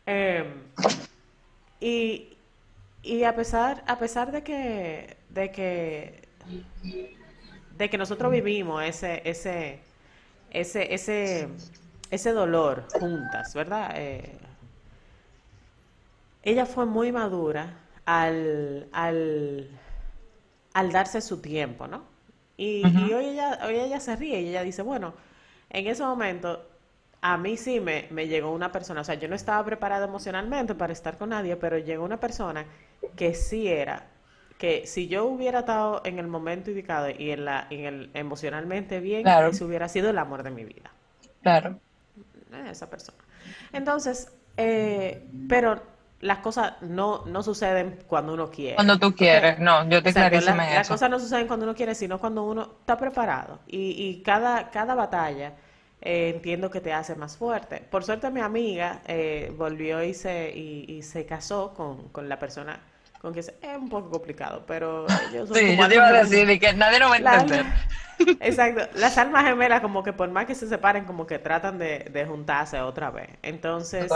Em, 0.07 0.47
y, 1.81 2.37
y 3.03 3.25
a 3.25 3.35
pesar, 3.35 3.83
a 3.87 3.99
pesar 3.99 4.31
de 4.33 4.43
que, 4.43 5.17
de 5.31 5.51
que, 5.51 6.23
de 7.77 7.91
que 7.91 7.99
nosotros 7.99 8.31
vivimos 8.31 8.85
ese, 8.85 9.23
ese, 9.25 9.81
ese, 10.51 10.95
ese 10.95 11.49
ese 12.11 12.33
dolor 12.33 12.85
juntas, 12.99 13.55
¿verdad? 13.55 13.93
Eh, 13.95 14.37
ella 16.43 16.67
fue 16.67 16.87
muy 16.87 17.13
madura 17.13 17.77
al, 18.05 18.89
al, 18.93 19.69
al, 20.73 20.93
darse 20.93 21.21
su 21.21 21.41
tiempo, 21.41 21.87
¿no? 21.87 22.03
Y, 22.57 22.85
hoy, 23.13 23.27
ella, 23.27 23.59
hoy 23.67 23.77
ella 23.77 24.01
se 24.01 24.17
ríe 24.17 24.41
y 24.41 24.49
ella 24.49 24.63
dice, 24.63 24.83
bueno, 24.83 25.15
en 25.71 25.87
ese 25.87 26.03
momento 26.03 26.67
a 27.23 27.39
mí 27.39 27.57
sí 27.57 27.81
me, 27.81 28.07
me, 28.11 28.29
llegó 28.29 28.51
una 28.53 28.73
persona, 28.73 29.01
o 29.01 29.05
sea, 29.05 29.15
yo 29.15 29.29
no 29.29 29.35
estaba 29.35 29.65
preparada 29.65 30.07
emocionalmente 30.07 30.75
para 30.75 30.93
estar 30.93 31.17
con 31.17 31.31
nadie, 31.31 31.57
pero 31.57 31.79
llegó 31.79 32.05
una 32.05 32.21
persona 32.21 32.67
que 33.17 33.35
sí 33.35 33.69
era, 33.69 34.09
que 34.59 34.87
si 34.87 35.09
yo 35.09 35.25
hubiera 35.25 35.61
estado 35.61 36.03
en 36.05 36.19
el 36.19 36.27
momento 36.27 36.71
indicado 36.71 37.09
y 37.11 37.31
en, 37.31 37.47
la, 37.47 37.67
en 37.71 37.85
el 37.85 38.11
emocionalmente 38.13 39.01
bien, 39.01 39.27
ese 39.27 39.65
hubiera 39.65 39.89
sido 39.89 40.11
el 40.11 40.19
amor 40.19 40.43
de 40.43 40.51
mi 40.51 40.65
vida. 40.65 40.91
Claro 41.43 41.79
esa 42.55 42.89
persona. 42.89 43.19
Entonces, 43.73 44.33
eh, 44.57 45.29
pero 45.49 45.83
las 46.21 46.39
cosas 46.39 46.75
no, 46.83 47.25
no 47.27 47.43
suceden 47.43 47.99
cuando 48.07 48.35
uno 48.35 48.51
quiere. 48.51 48.75
Cuando 48.75 48.99
tú 48.99 49.15
quieres, 49.15 49.59
no, 49.59 49.89
yo 49.89 50.03
te 50.03 50.13
clarísimo 50.13 50.57
la, 50.57 50.75
Las 50.75 50.89
cosas 50.89 51.09
no 51.09 51.19
suceden 51.19 51.47
cuando 51.47 51.65
uno 51.65 51.75
quiere, 51.75 51.95
sino 51.95 52.19
cuando 52.19 52.43
uno 52.43 52.75
está 52.81 52.97
preparado. 52.97 53.61
Y, 53.67 53.93
y 53.97 54.23
cada, 54.23 54.71
cada 54.71 54.95
batalla 54.95 55.55
eh, 56.03 56.33
entiendo 56.35 56.71
que 56.71 56.81
te 56.81 56.93
hace 56.93 57.15
más 57.15 57.37
fuerte. 57.37 57.83
Por 57.91 58.05
suerte 58.05 58.31
mi 58.31 58.41
amiga 58.41 59.03
eh, 59.07 59.53
volvió 59.57 60.03
y 60.03 60.15
se, 60.15 60.51
y, 60.51 61.03
se 61.03 61.27
casó 61.27 61.75
con, 61.75 62.09
con 62.09 62.29
la 62.29 62.39
persona 62.39 62.81
con 63.21 63.35
que 63.35 63.41
es, 63.41 63.53
un 63.79 63.89
poco 63.89 64.11
complicado, 64.11 64.65
pero 64.67 65.07
ellos 65.29 65.49
son 65.49 65.57
Sí, 65.57 65.77
yo 65.77 65.89
te 65.89 65.95
iba 65.95 66.09
a 66.09 66.25
decir 66.25 66.59
que 66.59 66.73
nadie 66.73 66.99
lo 66.99 67.09
va 67.09 67.17
a 67.17 67.19
entender. 67.19 67.67
exacto, 68.41 68.99
las 68.99 69.19
almas 69.19 69.45
gemelas 69.45 69.81
como 69.81 70.03
que 70.03 70.13
por 70.13 70.31
más 70.31 70.47
que 70.47 70.55
se 70.55 70.67
separen, 70.67 71.05
como 71.05 71.27
que 71.27 71.39
tratan 71.39 71.79
de, 71.79 72.11
de 72.11 72.25
juntarse 72.25 72.81
otra 72.81 73.11
vez. 73.11 73.29
Entonces, 73.43 74.11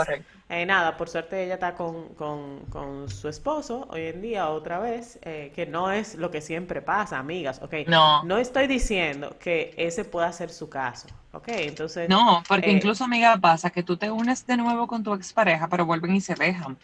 eh, 0.49 0.65
nada, 0.65 0.97
por 0.97 1.09
suerte 1.09 1.43
ella 1.43 1.55
está 1.55 1.75
con, 1.75 2.09
con, 2.15 2.61
con, 2.71 3.09
su 3.09 3.27
esposo 3.27 3.87
hoy 3.91 4.07
en 4.07 4.21
día 4.21 4.49
otra 4.49 4.79
vez, 4.79 5.19
eh, 5.21 5.51
que 5.55 5.65
no 5.65 5.91
es 5.91 6.15
lo 6.15 6.31
que 6.31 6.41
siempre 6.41 6.81
pasa, 6.81 7.19
amigas, 7.19 7.61
¿ok? 7.61 7.73
No. 7.87 8.23
No 8.23 8.37
estoy 8.37 8.67
diciendo 8.67 9.35
que 9.39 9.73
ese 9.77 10.05
pueda 10.05 10.31
ser 10.31 10.49
su 10.49 10.69
caso, 10.69 11.07
¿ok? 11.31 11.47
Entonces... 11.49 12.09
No, 12.09 12.43
porque 12.47 12.69
eh, 12.69 12.73
incluso, 12.73 13.03
amiga, 13.03 13.37
pasa 13.37 13.69
que 13.69 13.83
tú 13.83 13.97
te 13.97 14.09
unes 14.09 14.45
de 14.45 14.57
nuevo 14.57 14.87
con 14.87 15.03
tu 15.03 15.13
expareja, 15.13 15.67
pero 15.67 15.85
vuelven 15.85 16.15
y 16.15 16.21
se 16.21 16.35
dejan. 16.35 16.77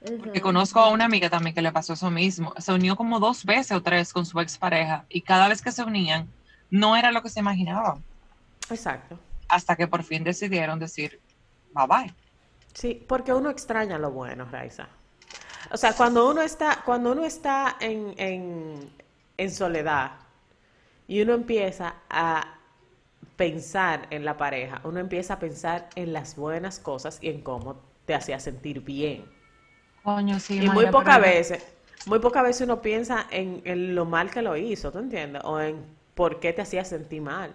Porque 0.00 0.40
conozco 0.40 0.80
a 0.80 0.88
una 0.88 1.04
amiga 1.04 1.28
también 1.28 1.54
que 1.54 1.60
le 1.60 1.72
pasó 1.72 1.92
eso 1.92 2.10
mismo. 2.10 2.54
Se 2.58 2.72
unió 2.72 2.96
como 2.96 3.20
dos 3.20 3.44
veces 3.44 3.72
o 3.72 3.82
tres 3.82 4.12
con 4.12 4.24
su 4.24 4.40
expareja 4.40 5.04
y 5.10 5.20
cada 5.20 5.48
vez 5.48 5.60
que 5.60 5.72
se 5.72 5.82
unían 5.82 6.28
no 6.70 6.96
era 6.96 7.12
lo 7.12 7.22
que 7.22 7.28
se 7.28 7.40
imaginaban. 7.40 8.02
Exacto. 8.70 9.18
Hasta 9.48 9.76
que 9.76 9.86
por 9.86 10.02
fin 10.02 10.24
decidieron 10.24 10.78
decir 10.78 11.20
bye 11.74 11.86
bye. 11.86 12.14
Sí, 12.72 13.04
porque 13.06 13.34
uno 13.34 13.50
extraña 13.50 13.98
lo 13.98 14.10
bueno, 14.10 14.46
Raiza. 14.50 14.88
O 15.70 15.76
sea, 15.76 15.92
cuando 15.92 16.30
uno 16.30 16.40
está, 16.40 16.82
cuando 16.84 17.12
uno 17.12 17.24
está 17.24 17.76
en, 17.80 18.14
en, 18.16 18.90
en 19.36 19.50
soledad 19.50 20.12
y 21.06 21.20
uno 21.20 21.34
empieza 21.34 21.96
a 22.08 22.54
pensar 23.36 24.06
en 24.10 24.24
la 24.24 24.36
pareja, 24.36 24.80
uno 24.84 25.00
empieza 25.00 25.34
a 25.34 25.38
pensar 25.38 25.90
en 25.94 26.12
las 26.12 26.36
buenas 26.36 26.78
cosas 26.78 27.18
y 27.20 27.28
en 27.28 27.42
cómo 27.42 27.80
te 28.06 28.14
hacía 28.14 28.40
sentir 28.40 28.80
bien. 28.80 29.39
Coño, 30.02 30.40
sí. 30.40 30.60
Y 30.62 30.68
muy 30.68 30.86
pocas 30.86 31.20
veces, 31.20 31.64
muy 32.06 32.18
pocas 32.18 32.42
veces 32.42 32.62
uno 32.62 32.80
piensa 32.80 33.26
en, 33.30 33.60
en, 33.64 33.94
lo 33.94 34.04
mal 34.04 34.30
que 34.30 34.42
lo 34.42 34.56
hizo, 34.56 34.90
¿tú 34.90 34.98
entiendes? 34.98 35.42
O 35.44 35.60
en 35.60 35.84
por 36.14 36.40
qué 36.40 36.52
te 36.52 36.62
hacía 36.62 36.84
sentir 36.84 37.22
mal. 37.22 37.52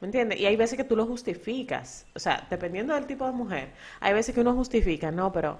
¿Me 0.00 0.06
entiendes? 0.06 0.40
Y 0.40 0.46
hay 0.46 0.56
veces 0.56 0.76
que 0.76 0.84
tú 0.84 0.96
lo 0.96 1.06
justificas. 1.06 2.06
O 2.14 2.18
sea, 2.18 2.46
dependiendo 2.48 2.94
del 2.94 3.06
tipo 3.06 3.26
de 3.26 3.32
mujer, 3.32 3.72
hay 4.00 4.14
veces 4.14 4.34
que 4.34 4.40
uno 4.40 4.54
justifica, 4.54 5.10
no, 5.10 5.30
pero 5.32 5.58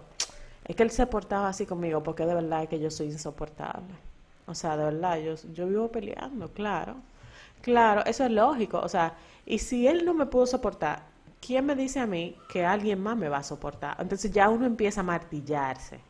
es 0.65 0.77
que 0.77 0.83
él 0.83 0.91
se 0.91 1.07
portaba 1.07 1.49
así 1.49 1.67
conmigo 1.67 2.03
porque 2.03 2.25
de 2.25 2.35
verdad 2.35 2.63
es 2.63 2.69
que 2.69 2.79
yo 2.79 2.91
soy 2.91 3.09
insoportable. 3.09 3.95
O 4.47 4.55
sea, 4.55 4.77
de 4.77 4.85
verdad, 4.85 5.19
yo, 5.19 5.35
yo 5.53 5.67
vivo 5.67 5.93
peleando, 5.93 6.53
claro. 6.53 6.97
Claro, 7.61 8.05
eso 8.07 8.25
es 8.25 8.31
lógico. 8.31 8.81
O 8.81 8.89
sea, 8.89 9.15
y 9.45 9.59
si 9.59 9.87
él 9.87 10.05
no 10.05 10.15
me 10.15 10.27
pudo 10.27 10.47
soportar, 10.47 11.03
¿quién 11.41 11.67
me 11.67 11.77
dice 11.77 12.01
a 12.01 12.07
mí 12.07 12.37
que 12.49 12.65
alguien 12.65 13.03
más 13.03 13.17
me 13.17 13.29
va 13.29 13.39
a 13.39 13.43
soportar? 13.43 13.97
Entonces 13.99 14.31
ya 14.33 14.49
uno 14.49 14.67
empieza 14.67 15.01
a 15.01 15.05
martillarse. 15.05 16.01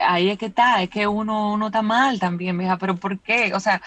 Ahí 0.00 0.30
es 0.30 0.38
que 0.38 0.46
está, 0.46 0.82
es 0.82 0.90
que 0.90 1.06
uno, 1.06 1.52
uno 1.52 1.66
está 1.66 1.82
mal 1.82 2.18
también, 2.18 2.56
mija, 2.56 2.78
pero 2.78 2.96
¿por 2.96 3.18
qué? 3.20 3.52
O 3.54 3.60
sea, 3.60 3.82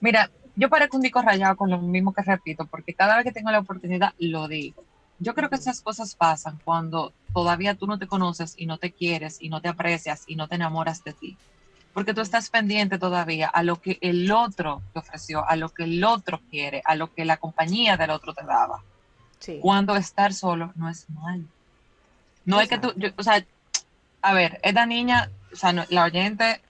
mira, 0.00 0.30
yo 0.54 0.68
parezco 0.68 0.96
un 0.96 1.02
disco 1.02 1.22
rayado 1.22 1.56
con 1.56 1.70
lo 1.70 1.78
mismo 1.78 2.12
que 2.12 2.22
repito, 2.22 2.66
porque 2.66 2.94
cada 2.94 3.16
vez 3.16 3.24
que 3.24 3.32
tengo 3.32 3.50
la 3.50 3.60
oportunidad 3.60 4.12
lo 4.18 4.48
digo. 4.48 4.84
Yo 5.18 5.34
creo 5.34 5.48
que 5.48 5.56
esas 5.56 5.80
cosas 5.80 6.14
pasan 6.14 6.58
cuando 6.64 7.12
todavía 7.32 7.74
tú 7.74 7.86
no 7.86 7.98
te 7.98 8.06
conoces 8.06 8.54
y 8.56 8.66
no 8.66 8.78
te 8.78 8.92
quieres 8.92 9.38
y 9.40 9.48
no 9.48 9.60
te 9.60 9.68
aprecias 9.68 10.24
y 10.26 10.36
no 10.36 10.48
te 10.48 10.56
enamoras 10.56 11.04
de 11.04 11.12
ti. 11.12 11.36
Porque 11.94 12.14
tú 12.14 12.22
estás 12.22 12.50
pendiente 12.50 12.98
todavía 12.98 13.48
a 13.48 13.62
lo 13.62 13.80
que 13.80 13.98
el 14.00 14.30
otro 14.32 14.82
te 14.92 14.98
ofreció, 14.98 15.46
a 15.48 15.56
lo 15.56 15.68
que 15.68 15.84
el 15.84 16.02
otro 16.04 16.40
quiere, 16.50 16.82
a 16.84 16.96
lo 16.96 17.12
que 17.12 17.24
la 17.24 17.36
compañía 17.36 17.96
del 17.96 18.10
otro 18.10 18.34
te 18.34 18.44
daba. 18.44 18.82
Cuando 19.60 19.96
estar 19.96 20.32
solo 20.32 20.72
no 20.74 20.88
es 20.88 21.08
mal. 21.10 21.46
No 22.44 22.60
es 22.60 22.68
que 22.68 22.78
tú, 22.78 22.92
o 23.16 23.22
sea, 23.22 23.44
a 24.22 24.32
ver, 24.32 24.60
esta 24.62 24.86
niña, 24.86 25.30
o 25.52 25.56
sea, 25.56 25.72
la 25.72 26.04
oyente 26.04 26.60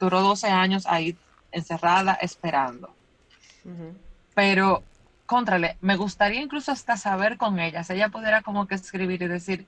duró 0.00 0.22
12 0.22 0.48
años 0.48 0.86
ahí 0.86 1.16
encerrada 1.52 2.14
esperando. 2.14 2.94
Pero, 4.34 4.82
contrale, 5.26 5.76
me 5.80 5.96
gustaría 5.96 6.40
incluso 6.40 6.72
hasta 6.72 6.96
saber 6.96 7.36
con 7.36 7.60
ella, 7.60 7.84
si 7.84 7.92
ella 7.92 8.08
pudiera 8.08 8.42
como 8.42 8.66
que 8.66 8.74
escribir 8.74 9.22
y 9.22 9.28
decir 9.28 9.66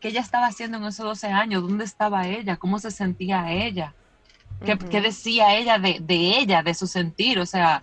qué 0.00 0.08
ella 0.08 0.20
estaba 0.20 0.46
haciendo 0.46 0.78
en 0.78 0.84
esos 0.84 1.04
12 1.04 1.26
años, 1.26 1.62
dónde 1.62 1.84
estaba 1.84 2.26
ella, 2.28 2.56
cómo 2.56 2.78
se 2.78 2.92
sentía 2.92 3.52
ella, 3.52 3.92
qué, 4.64 5.00
decía 5.00 5.56
ella 5.56 5.78
de, 5.78 5.98
de 6.00 6.38
ella, 6.38 6.62
de 6.62 6.72
su 6.72 6.86
sentir, 6.86 7.40
o 7.40 7.46
sea, 7.46 7.82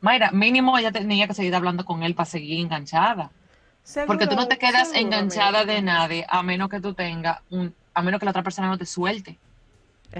Mayra, 0.00 0.30
mínimo 0.30 0.78
ella 0.78 0.92
tenía 0.92 1.26
que 1.26 1.34
seguir 1.34 1.54
hablando 1.54 1.84
con 1.84 2.04
él 2.04 2.14
para 2.14 2.26
seguir 2.26 2.60
enganchada. 2.60 3.32
Porque 4.06 4.26
tú 4.26 4.36
no 4.36 4.48
te 4.48 4.58
quedas 4.58 4.92
enganchada 4.94 5.64
de 5.64 5.80
nadie 5.82 6.26
a 6.28 6.42
menos 6.42 6.68
que 6.68 6.80
tú 6.80 6.94
tengas 6.94 7.40
un, 7.50 7.74
a 7.94 8.02
menos 8.02 8.20
que 8.20 8.26
la 8.26 8.30
otra 8.30 8.42
persona 8.42 8.68
no 8.68 8.78
te 8.78 8.86
suelte. 8.86 9.38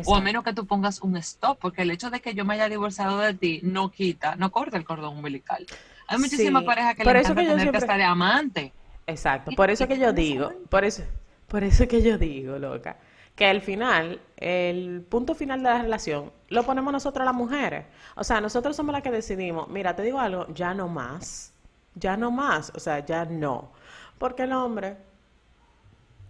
O 0.04 0.14
a 0.14 0.20
menos 0.20 0.44
que 0.44 0.52
tú 0.52 0.66
pongas 0.66 1.00
un 1.00 1.16
stop, 1.16 1.58
porque 1.58 1.82
el 1.82 1.90
hecho 1.90 2.10
de 2.10 2.20
que 2.20 2.34
yo 2.34 2.44
me 2.44 2.54
haya 2.54 2.68
divorciado 2.68 3.18
de 3.18 3.34
ti 3.34 3.60
no 3.62 3.90
quita, 3.90 4.36
no 4.36 4.50
corta 4.52 4.76
el 4.76 4.84
cordón 4.84 5.16
umbilical. 5.16 5.66
Hay 6.06 6.18
muchísimas 6.18 6.62
parejas 6.64 6.94
que 6.94 7.04
le 7.04 7.10
encanta 7.10 7.34
tener 7.34 7.70
que 7.70 7.78
estar 7.78 7.96
de 7.96 8.04
amante. 8.04 8.72
Exacto, 9.06 9.52
por 9.52 9.70
eso 9.70 9.88
que 9.88 9.98
yo 9.98 10.12
digo, 10.12 10.52
por 10.68 10.84
eso, 10.84 11.02
por 11.46 11.64
eso 11.64 11.88
que 11.88 12.02
yo 12.02 12.18
digo, 12.18 12.58
loca, 12.58 12.98
que 13.34 13.46
al 13.46 13.62
final, 13.62 14.20
el 14.36 15.00
punto 15.08 15.34
final 15.34 15.62
de 15.62 15.70
la 15.70 15.82
relación 15.82 16.30
lo 16.48 16.64
ponemos 16.64 16.92
nosotros 16.92 17.24
las 17.24 17.34
mujeres. 17.34 17.86
O 18.16 18.24
sea, 18.24 18.42
nosotros 18.42 18.76
somos 18.76 18.92
las 18.92 19.02
que 19.02 19.10
decidimos, 19.10 19.68
mira, 19.68 19.96
te 19.96 20.02
digo 20.02 20.20
algo, 20.20 20.46
ya 20.52 20.74
no 20.74 20.88
más, 20.88 21.54
ya 21.98 22.16
no 22.16 22.30
más, 22.30 22.72
o 22.74 22.80
sea, 22.80 23.04
ya 23.04 23.24
no. 23.24 23.72
Porque 24.18 24.44
el 24.44 24.52
hombre, 24.52 24.96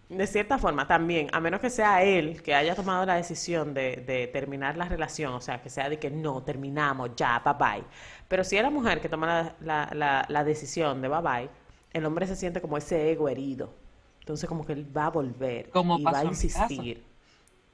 de 0.09 0.27
cierta 0.27 0.59
forma, 0.59 0.87
también, 0.87 1.29
a 1.33 1.41
menos 1.41 1.61
que 1.61 1.71
sea 1.71 2.03
él 2.03 2.43
que 2.43 2.55
haya 2.55 2.75
tomado 2.75 3.05
la 3.07 3.15
decisión 3.15 3.75
de, 3.75 4.31
terminar 4.33 4.77
la 4.77 4.87
relación, 4.87 5.33
o 5.35 5.41
sea, 5.41 5.63
que 5.63 5.71
sea 5.71 5.89
de 5.89 5.99
que 5.99 6.11
no, 6.11 6.43
terminamos, 6.43 7.11
ya, 7.17 7.41
bye 7.45 7.55
bye. 7.55 7.85
Pero 8.29 8.45
si 8.45 8.57
es 8.57 8.63
la 8.63 8.71
mujer 8.71 9.01
que 9.01 9.09
toma 9.09 9.55
la, 9.61 10.45
decisión 10.45 11.03
de 11.03 11.09
bye 11.09 11.21
bye, 11.23 11.51
el 11.93 12.05
hombre 12.05 12.27
se 12.27 12.37
siente 12.37 12.61
como 12.61 12.77
ese 12.77 13.11
ego 13.11 13.29
herido. 13.29 13.73
Entonces, 14.21 14.49
como 14.49 14.65
que 14.67 14.75
él 14.75 14.87
va 14.95 15.07
a 15.07 15.11
volver 15.11 15.71
y 15.75 16.03
va 16.03 16.19
a 16.19 16.25
insistir. 16.25 17.03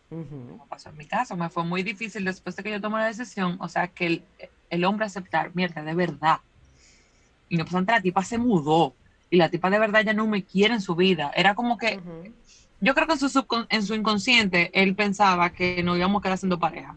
Como 0.08 0.66
pasó 0.68 0.90
en 0.90 0.96
mi 0.96 1.06
caso, 1.06 1.36
me 1.36 1.48
fue 1.48 1.64
muy 1.64 1.82
difícil 1.82 2.24
después 2.24 2.54
de 2.54 2.62
que 2.62 2.70
yo 2.70 2.80
tomé 2.80 2.98
la 2.98 3.06
decisión, 3.06 3.56
o 3.60 3.68
sea, 3.68 3.88
que 3.88 4.22
el, 4.70 4.84
hombre 4.84 5.06
aceptar, 5.06 5.54
mierda, 5.54 5.82
de 5.82 5.94
verdad. 5.94 6.38
Y 7.48 7.56
no 7.56 7.62
obstante, 7.62 7.92
la 7.92 8.00
tipa 8.00 8.22
se 8.24 8.38
mudó 8.38 8.94
y 9.30 9.36
la 9.36 9.48
tipa 9.48 9.70
de 9.70 9.78
verdad 9.78 10.02
ya 10.04 10.12
no 10.12 10.26
me 10.26 10.44
quiere 10.44 10.74
en 10.74 10.80
su 10.80 10.94
vida. 10.94 11.32
Era 11.34 11.54
como 11.54 11.76
que, 11.78 12.00
yo 12.80 12.94
creo 12.94 13.06
que 13.06 13.12
en 13.14 13.18
su, 13.18 13.46
en 13.68 13.82
su 13.82 13.94
inconsciente 13.94 14.70
él 14.72 14.94
pensaba 14.94 15.50
que 15.50 15.82
nos 15.82 15.96
íbamos 15.96 16.20
a 16.20 16.22
quedar 16.22 16.38
siendo 16.38 16.58
pareja. 16.58 16.96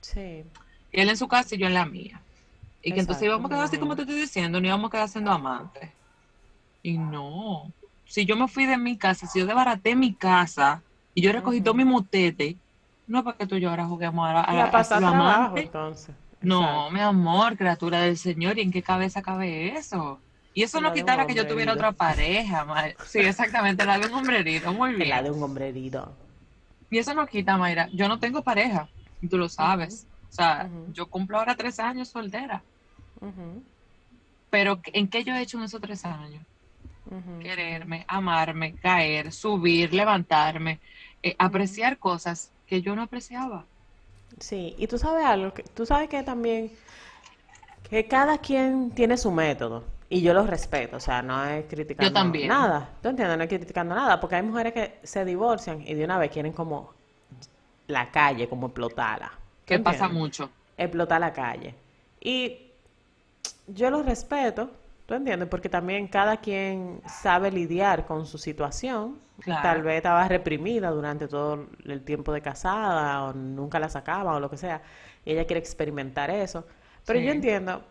Sí. 0.00 0.44
Y 0.92 1.00
él 1.00 1.08
en 1.08 1.16
su 1.16 1.28
casa 1.28 1.54
y 1.54 1.58
yo 1.58 1.66
en 1.66 1.74
la 1.74 1.86
mía. 1.86 2.20
Y 2.82 2.92
que 2.92 3.00
entonces 3.00 3.24
íbamos 3.24 3.46
a 3.46 3.54
quedar 3.54 3.64
así 3.64 3.78
como 3.78 3.94
te 3.94 4.02
estoy 4.02 4.20
diciendo, 4.20 4.60
no 4.60 4.66
íbamos 4.66 4.88
a 4.88 4.92
quedar 4.92 5.08
siendo 5.08 5.30
amantes. 5.30 5.90
Y 6.82 6.98
no. 6.98 7.70
Si 8.06 8.26
yo 8.26 8.36
me 8.36 8.48
fui 8.48 8.66
de 8.66 8.76
mi 8.76 8.96
casa, 8.96 9.26
si 9.26 9.38
yo 9.38 9.46
desbaraté 9.46 9.94
mi 9.94 10.12
casa 10.12 10.82
y 11.14 11.22
yo 11.22 11.32
recogí 11.32 11.60
todo 11.60 11.74
mi 11.74 11.84
motete, 11.84 12.56
no 13.06 13.18
es 13.18 13.24
para 13.24 13.36
que 13.36 13.46
tú 13.46 13.56
y 13.56 13.60
yo 13.60 13.70
ahora 13.70 13.86
juguemos 13.86 14.26
a, 14.26 14.40
a, 14.40 14.64
a, 14.64 14.84
trabajo, 14.84 15.56
entonces. 15.56 16.14
No, 16.42 16.90
mi 16.90 17.00
amor, 17.00 17.56
criatura 17.56 18.00
del 18.00 18.18
Señor, 18.18 18.58
¿y 18.58 18.62
en 18.62 18.72
qué 18.72 18.82
cabeza 18.82 19.22
cabe 19.22 19.76
eso? 19.76 20.20
Y 20.54 20.62
eso 20.62 20.80
no 20.80 20.92
quitara 20.92 21.26
que 21.26 21.34
yo 21.34 21.46
tuviera 21.46 21.72
otra 21.72 21.92
pareja. 21.92 22.66
Sí, 23.06 23.20
exactamente, 23.20 23.84
la 23.84 23.98
de 23.98 24.06
un 24.08 24.14
hombrerito, 24.14 24.72
muy 24.72 24.94
bien. 24.94 25.08
La 25.08 25.22
de 25.22 25.30
un 25.30 25.42
hombrerito. 25.42 26.12
Y 26.90 26.98
eso 26.98 27.14
no 27.14 27.26
quita, 27.26 27.56
Mayra. 27.56 27.88
Yo 27.92 28.06
no 28.06 28.18
tengo 28.18 28.42
pareja, 28.42 28.88
y 29.22 29.28
tú 29.28 29.38
lo 29.38 29.48
sabes. 29.48 30.06
O 30.28 30.32
sea, 30.34 30.68
yo 30.92 31.06
cumplo 31.06 31.38
ahora 31.38 31.54
tres 31.54 31.78
años 31.78 32.08
soltera. 32.08 32.62
Pero 34.50 34.80
¿en 34.92 35.08
qué 35.08 35.24
yo 35.24 35.34
he 35.34 35.40
hecho 35.40 35.56
en 35.58 35.64
esos 35.64 35.80
tres 35.80 36.04
años? 36.04 36.42
Quererme, 37.40 38.04
amarme, 38.08 38.74
caer, 38.74 39.32
subir, 39.32 39.92
levantarme, 39.92 40.80
eh, 41.22 41.34
apreciar 41.38 41.98
cosas 41.98 42.50
que 42.66 42.80
yo 42.80 42.94
no 42.94 43.02
apreciaba. 43.02 43.64
Sí, 44.42 44.74
y 44.76 44.88
tú 44.88 44.98
sabes 44.98 45.24
algo, 45.24 45.54
que, 45.54 45.62
tú 45.62 45.86
sabes 45.86 46.08
que 46.08 46.24
también 46.24 46.72
que 47.88 48.08
cada 48.08 48.38
quien 48.38 48.90
tiene 48.90 49.16
su 49.16 49.30
método 49.30 49.84
y 50.08 50.20
yo 50.20 50.34
lo 50.34 50.44
respeto, 50.44 50.96
o 50.96 51.00
sea, 51.00 51.22
no 51.22 51.44
es 51.44 51.64
criticando 51.66 52.24
nada. 52.48 52.88
¿Tú 53.00 53.10
entiendes? 53.10 53.38
No 53.38 53.44
es 53.44 53.48
criticando 53.48 53.94
nada, 53.94 54.18
porque 54.18 54.34
hay 54.34 54.42
mujeres 54.42 54.72
que 54.72 54.98
se 55.04 55.24
divorcian 55.24 55.80
y 55.86 55.94
de 55.94 56.04
una 56.04 56.18
vez 56.18 56.32
quieren 56.32 56.52
como 56.52 56.92
la 57.86 58.10
calle, 58.10 58.48
como 58.48 58.66
explotarla. 58.66 59.30
Que 59.64 59.78
pasa 59.78 60.08
mucho. 60.08 60.50
Explotar 60.76 61.20
la 61.20 61.32
calle. 61.32 61.76
Y 62.20 62.72
yo 63.68 63.90
lo 63.90 64.02
respeto, 64.02 64.72
¿tú 65.12 65.16
entiendes? 65.16 65.46
Porque 65.50 65.68
también 65.68 66.08
cada 66.08 66.38
quien 66.38 67.02
sabe 67.06 67.50
lidiar 67.50 68.06
con 68.06 68.24
su 68.24 68.38
situación. 68.38 69.18
Tal 69.44 69.82
vez 69.82 69.96
estaba 69.98 70.26
reprimida 70.26 70.90
durante 70.90 71.28
todo 71.28 71.66
el 71.84 72.02
tiempo 72.02 72.32
de 72.32 72.40
casada 72.40 73.24
o 73.24 73.34
nunca 73.34 73.78
la 73.78 73.90
sacaba 73.90 74.34
o 74.34 74.40
lo 74.40 74.48
que 74.48 74.56
sea. 74.56 74.80
Y 75.26 75.32
ella 75.32 75.44
quiere 75.44 75.60
experimentar 75.60 76.30
eso. 76.30 76.64
Pero 77.04 77.20
yo 77.20 77.30
entiendo 77.30 77.82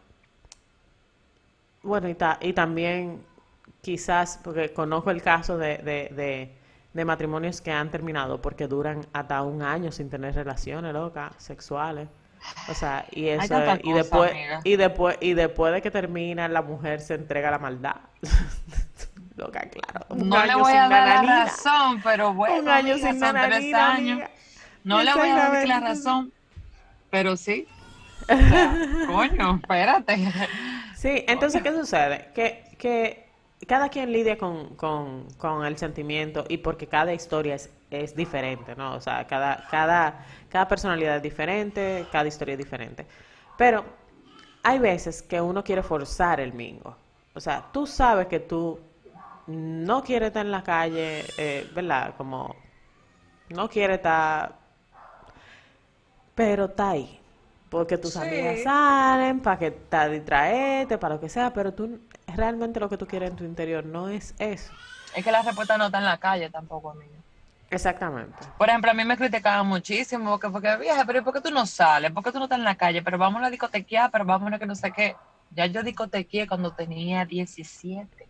bueno, 1.83 2.09
y, 2.09 2.17
y 2.41 2.53
también 2.53 3.23
quizás, 3.81 4.39
porque 4.43 4.73
conozco 4.73 5.11
el 5.11 5.21
caso 5.21 5.59
de, 5.59 5.77
de, 5.77 6.49
de, 6.91 7.05
matrimonios 7.05 7.61
que 7.61 7.71
han 7.71 7.91
terminado 7.91 8.41
porque 8.41 8.67
duran 8.67 9.05
hasta 9.13 9.43
un 9.43 9.61
año 9.61 9.91
sin 9.91 10.09
tener 10.09 10.33
relaciones 10.33 10.91
locas, 10.91 11.33
sexuales. 11.37 12.07
O 12.67 12.73
sea, 12.73 13.05
y 13.11 13.27
eso 13.27 13.53
y 13.83 13.93
después 13.93 14.31
y 14.63 14.75
después 14.75 15.17
y 15.19 15.33
después 15.33 15.73
de 15.73 15.81
que 15.81 15.91
termina 15.91 16.47
la 16.47 16.61
mujer 16.61 17.01
se 17.01 17.15
entrega 17.15 17.49
a 17.49 17.51
la 17.51 17.59
maldad. 17.59 17.95
Loca, 19.37 19.61
claro. 19.61 20.05
no 20.15 20.45
le 20.45 20.55
voy 20.55 20.73
a 20.73 20.89
dar 20.89 21.23
la 21.23 21.45
razón, 21.45 22.01
pero 22.03 22.33
bueno, 22.33 22.59
un 22.61 22.67
año 22.67 22.97
sin 22.97 23.19
son 23.19 23.35
tres 23.35 23.73
años. 23.73 24.29
No 24.83 25.01
le 25.01 25.13
voy 25.13 25.29
a 25.29 25.35
dar 25.35 25.67
la 25.67 25.79
razón, 25.79 26.31
pero 27.09 27.37
sí. 27.37 27.67
coño, 29.07 29.59
espérate. 29.61 30.31
Sí, 30.95 31.23
entonces, 31.27 31.63
¿qué 31.63 31.71
sucede? 31.71 32.29
Que, 32.35 32.75
que 32.77 33.30
cada 33.67 33.89
quien 33.89 34.11
lidia 34.11 34.37
con, 34.37 34.75
con, 34.75 35.27
con, 35.37 35.65
el 35.65 35.77
sentimiento 35.77 36.45
y 36.49 36.57
porque 36.57 36.87
cada 36.87 37.13
historia 37.13 37.55
es, 37.55 37.69
es 37.89 38.15
diferente, 38.15 38.75
¿no? 38.75 38.95
O 38.95 39.01
sea, 39.01 39.27
cada, 39.27 39.67
cada, 39.67 40.25
cada 40.49 40.67
personalidad 40.67 41.17
es 41.17 41.23
diferente, 41.23 42.09
cada 42.11 42.27
historia 42.27 42.53
es 42.53 42.59
diferente. 42.59 43.07
Pero 43.55 43.85
hay 44.63 44.79
veces 44.79 45.21
que 45.21 45.41
uno 45.41 45.63
quiere 45.63 45.83
forzar 45.83 46.39
el 46.39 46.53
mingo. 46.53 46.97
O 47.33 47.39
sea, 47.39 47.71
tú 47.71 47.87
sabes 47.87 48.27
que 48.27 48.39
tú 48.39 48.79
no 49.47 50.03
quieres 50.03 50.27
estar 50.27 50.45
en 50.45 50.51
la 50.51 50.63
calle, 50.63 51.33
eh, 51.37 51.69
¿verdad? 51.73 52.15
Como 52.17 52.55
no 53.49 53.69
quieres 53.69 53.97
estar... 53.97 54.59
Pero 56.35 56.65
está 56.65 56.91
ahí. 56.91 57.17
porque 57.69 57.97
tus 57.97 58.15
Sí. 58.15 58.19
amigas 58.19 58.61
salen 58.61 59.39
para 59.41 59.57
que 59.59 59.71
te 59.71 60.09
distraerte, 60.09 60.97
para 60.97 61.15
lo 61.15 61.21
que 61.21 61.29
sea, 61.29 61.53
pero 61.53 61.73
tú 61.73 62.01
realmente 62.35 62.79
lo 62.79 62.89
que 62.89 62.97
tú 62.97 63.07
quieres 63.07 63.31
en 63.31 63.35
tu 63.35 63.43
interior 63.43 63.85
no 63.85 64.09
es 64.09 64.35
eso. 64.39 64.71
Es 65.15 65.23
que 65.23 65.31
la 65.31 65.41
respuesta 65.41 65.77
no 65.77 65.85
está 65.87 65.97
en 65.97 66.05
la 66.05 66.17
calle 66.17 66.49
tampoco, 66.49 66.91
amiga. 66.91 67.17
Exactamente. 67.69 68.37
Por 68.57 68.67
ejemplo, 68.67 68.91
a 68.91 68.93
mí 68.93 69.05
me 69.05 69.15
criticaban 69.15 69.65
muchísimo 69.65 70.31
porque, 70.31 70.49
porque 70.49 70.75
vieja, 70.77 71.05
pero 71.05 71.19
¿y 71.19 71.21
¿por 71.21 71.33
qué 71.33 71.41
tú 71.41 71.51
no 71.51 71.65
sales? 71.65 72.11
¿Por 72.11 72.23
qué 72.23 72.31
tú 72.31 72.37
no 72.37 72.45
estás 72.45 72.59
en 72.59 72.65
la 72.65 72.75
calle? 72.75 73.01
Pero 73.01 73.17
vamos 73.17 73.41
a 73.41 73.49
discotequear, 73.49 74.11
pero 74.11 74.25
vamos 74.25 74.51
a 74.51 74.59
que 74.59 74.65
no 74.65 74.75
sé 74.75 74.91
qué. 74.91 75.15
Ya 75.51 75.65
yo 75.67 75.81
discotequeé 75.81 76.47
cuando 76.47 76.73
tenía 76.73 77.25
17. 77.25 78.27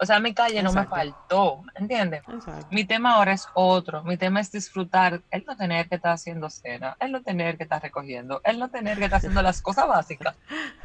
O 0.00 0.06
sea, 0.06 0.20
mi 0.20 0.32
calle 0.32 0.62
no 0.62 0.72
me 0.72 0.82
Exacto. 0.82 0.94
faltó, 0.94 1.62
¿entiendes? 1.74 2.22
Exacto. 2.28 2.66
Mi 2.70 2.84
tema 2.84 3.14
ahora 3.14 3.32
es 3.32 3.48
otro. 3.54 4.04
Mi 4.04 4.16
tema 4.16 4.40
es 4.40 4.52
disfrutar. 4.52 5.22
Él 5.30 5.44
no 5.46 5.56
tener 5.56 5.88
que 5.88 5.96
estar 5.96 6.12
haciendo 6.12 6.48
cena, 6.50 6.96
él 7.00 7.10
no 7.10 7.22
tener 7.22 7.56
que 7.56 7.64
estar 7.64 7.82
recogiendo, 7.82 8.40
él 8.44 8.58
no 8.60 8.68
tener 8.68 8.96
que 8.98 9.04
estar 9.04 9.18
haciendo 9.18 9.42
las 9.42 9.60
cosas 9.60 9.88
básicas. 9.88 10.36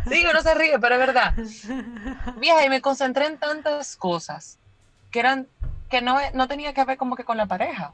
Sí, 0.09 0.25
uno 0.29 0.41
se 0.41 0.55
ríe, 0.55 0.79
pero 0.79 0.95
es 0.95 0.99
verdad. 0.99 1.33
Vieja, 2.37 2.65
y 2.65 2.69
me 2.69 2.81
concentré 2.81 3.27
en 3.27 3.37
tantas 3.37 3.95
cosas 3.95 4.57
que 5.11 5.19
eran 5.19 5.47
que 5.89 6.01
no, 6.01 6.17
no 6.33 6.47
tenía 6.47 6.73
que 6.73 6.83
ver 6.85 6.97
como 6.97 7.15
que 7.15 7.23
con 7.23 7.37
la 7.37 7.45
pareja. 7.45 7.93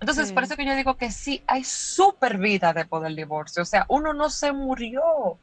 Entonces, 0.00 0.28
Sí. 0.28 0.34
por 0.34 0.42
eso 0.42 0.56
que 0.56 0.66
yo 0.66 0.74
digo 0.74 0.96
que 0.98 1.10
sí, 1.10 1.42
hay 1.46 1.64
súper 1.64 2.36
vida 2.36 2.74
después 2.74 3.02
del 3.04 3.16
divorcio. 3.16 3.62
O 3.62 3.66
sea, 3.66 3.86
uno 3.88 4.12
no 4.12 4.28
se 4.28 4.52
murió. 4.52 5.38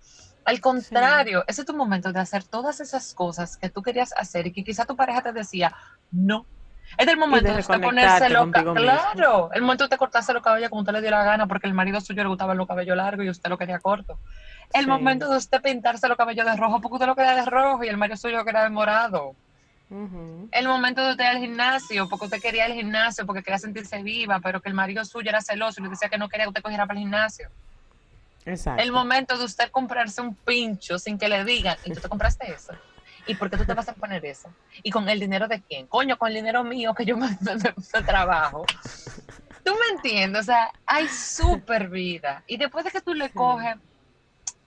Al 0.50 0.62
contrario, 0.62 1.44
ese 1.46 1.62
es 1.62 1.68
tu 1.68 1.76
momento 1.76 2.12
de 2.12 2.20
hacer 2.20 2.44
todas 2.44 2.80
esas 2.80 3.14
cosas 3.14 3.56
que 3.56 3.70
tú 3.70 3.84
querías 3.84 4.14
hacer 4.18 4.48
y 4.48 4.52
que 4.52 4.64
quizá 4.64 4.84
tu 4.84 4.96
pareja 4.96 5.22
te 5.22 5.32
decía, 5.32 5.76
no. 6.10 6.48
Es 6.98 7.08
el 7.08 7.18
momento 7.18 7.54
de 7.54 7.60
usted 7.60 7.80
ponerse 7.80 8.28
mismo. 8.30 8.74
Claro, 8.74 9.52
el 9.54 9.62
momento 9.62 9.88
de 9.88 9.96
cortarse 9.96 10.34
los 10.34 10.42
cabellos 10.42 10.70
como 10.70 10.82
usted 10.82 10.94
le 10.94 11.02
dio 11.02 11.12
la 11.12 11.24
gana 11.24 11.46
porque 11.46 11.68
el 11.68 11.76
marido 11.76 12.02
suyo 12.02 12.24
le 12.24 12.30
gustaban 12.30 12.58
los 12.58 12.66
cabellos 12.68 12.98
largos 12.98 13.28
y 13.28 13.30
usted 13.30 13.48
lo 13.48 13.60
quería 13.60 13.78
corto. 13.78 14.20
El 14.74 14.86
Sí. 14.86 14.90
momento 14.90 15.30
de 15.30 15.38
usted 15.38 15.62
pintarse 15.62 16.08
los 16.08 16.18
cabellos 16.18 16.48
de 16.48 16.56
rojo 16.56 16.82
porque 16.82 16.96
usted 16.96 17.06
lo 17.06 17.16
quería 17.16 17.36
de 17.36 17.46
rojo 17.46 17.84
y 17.84 17.88
el 17.88 17.98
marido 17.98 18.18
suyo 18.18 18.38
lo 18.38 18.46
quería 18.46 18.64
de 18.64 18.72
morado 18.72 19.36
el 20.52 20.68
momento 20.68 21.04
de 21.04 21.12
usted 21.12 21.24
ir 21.26 21.30
al 21.30 21.38
gimnasio, 21.38 22.10
porque 22.10 22.26
usted 22.26 22.42
quería 22.42 22.66
el 22.66 22.74
gimnasio, 22.74 23.26
porque 23.26 23.44
quería 23.44 23.60
sentirse 23.60 24.02
viva, 24.02 24.40
pero 24.40 24.62
que 24.62 24.70
el 24.70 24.76
marido 24.76 25.06
suyo 25.06 25.30
era 25.30 25.42
celoso 25.42 25.80
y 25.80 25.84
le 25.84 25.90
decía 25.90 26.10
que 26.10 26.18
no 26.18 26.28
quería 26.28 26.46
que 26.46 26.50
usted 26.50 26.62
cogiera 26.64 26.88
para 26.88 27.00
el 27.00 27.04
gimnasio. 27.04 27.50
Exacto. 28.50 28.82
El 28.84 28.92
momento 28.92 29.38
de 29.38 29.46
usted 29.46 29.70
comprarse 29.72 30.22
un 30.22 30.36
pincho 30.36 30.98
sin 31.00 31.18
que 31.18 31.28
le 31.30 31.44
digan, 31.46 31.78
¿y 31.86 31.94
tú 31.94 32.02
te 32.02 32.10
compraste 32.10 32.52
eso? 32.52 32.74
¿Y 33.28 33.36
por 33.36 33.50
qué 33.50 33.58
tú 33.58 33.66
te 33.66 33.74
vas 33.74 33.88
a 33.90 33.94
poner 33.94 34.26
eso? 34.26 34.50
¿Y 34.82 34.90
con 34.90 35.08
el 35.08 35.20
dinero 35.20 35.48
de 35.48 35.62
quién? 35.62 35.86
Coño, 35.88 36.18
con 36.18 36.30
el 36.30 36.36
dinero 36.36 36.64
mío 36.64 36.94
que 36.96 37.06
yo 37.06 37.16
me, 37.18 37.28
me- 37.42 37.56
me 37.94 38.02
trabajo. 38.04 38.66
¿Tú 39.64 39.72
me 39.74 39.96
entiendes? 39.96 40.42
O 40.42 40.46
sea, 40.46 40.72
hay 40.86 41.08
súper 41.08 41.90
vida. 41.90 42.44
Y 42.48 42.58
después 42.58 42.86
de 42.86 42.92
que 42.92 43.02
tú 43.02 43.14
le 43.14 43.30
coges 43.30 43.76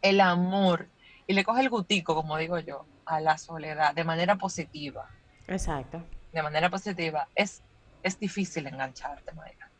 el 0.01 0.21
amor 0.21 0.89
y 1.27 1.33
le 1.33 1.43
coges 1.45 1.63
el 1.65 1.71
gutico, 1.71 2.15
como 2.15 2.37
digo 2.37 2.59
yo, 2.61 2.87
a 3.07 3.19
la 3.21 3.37
soledad 3.39 3.95
de 3.95 4.05
manera 4.05 4.37
positiva, 4.37 5.09
Exacto. 5.49 6.05
de 6.33 6.43
manera 6.43 6.71
positiva, 6.71 7.27
es, 7.35 7.63
es 8.05 8.19
difícil 8.21 8.67
engancharte, 8.69 9.33
Mayra. 9.33 9.71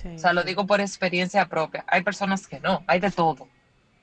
Sí, 0.00 0.08
O 0.14 0.18
sea, 0.18 0.32
lo 0.32 0.42
sí. 0.42 0.48
digo 0.48 0.66
por 0.66 0.80
experiencia 0.80 1.46
propia. 1.48 1.84
Hay 1.88 2.02
personas 2.02 2.46
que 2.46 2.60
no, 2.60 2.84
hay 2.86 3.00
de 3.00 3.10
todo. 3.10 3.48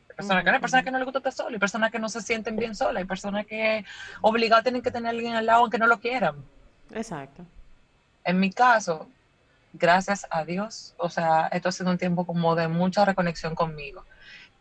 Hay 0.10 0.16
personas 0.18 0.44
que 0.44 0.50
no, 0.50 0.56
hay 0.56 0.62
personas 0.62 0.84
que 0.86 0.92
no 0.92 0.98
les 0.98 1.06
gusta 1.06 1.20
estar 1.20 1.34
solas, 1.34 1.54
hay 1.54 1.60
personas 1.60 1.92
que 1.92 2.00
no 2.00 2.10
se 2.10 2.22
sienten 2.22 2.56
bien 2.58 2.76
solas, 2.76 2.98
hay 3.02 3.06
personas 3.06 3.46
que 3.46 3.86
obligados 4.22 4.64
tienen 4.64 4.82
que 4.82 4.92
tener 4.92 5.08
a 5.08 5.10
alguien 5.12 5.36
al 5.36 5.46
lado 5.46 5.62
aunque 5.62 5.78
no 5.78 5.88
lo 5.88 6.00
quieran. 6.00 6.36
Exacto. 6.94 7.46
En 8.24 8.40
mi 8.40 8.52
caso, 8.52 9.08
gracias 9.74 10.26
a 10.30 10.44
Dios, 10.44 10.96
o 10.98 11.10
sea, 11.10 11.48
esto 11.48 11.70
ha 11.70 11.72
sido 11.72 11.92
un 11.92 11.98
tiempo 11.98 12.26
como 12.26 12.56
de 12.56 12.68
mucha 12.68 13.06
reconexión 13.06 13.56
conmigo. 13.56 14.04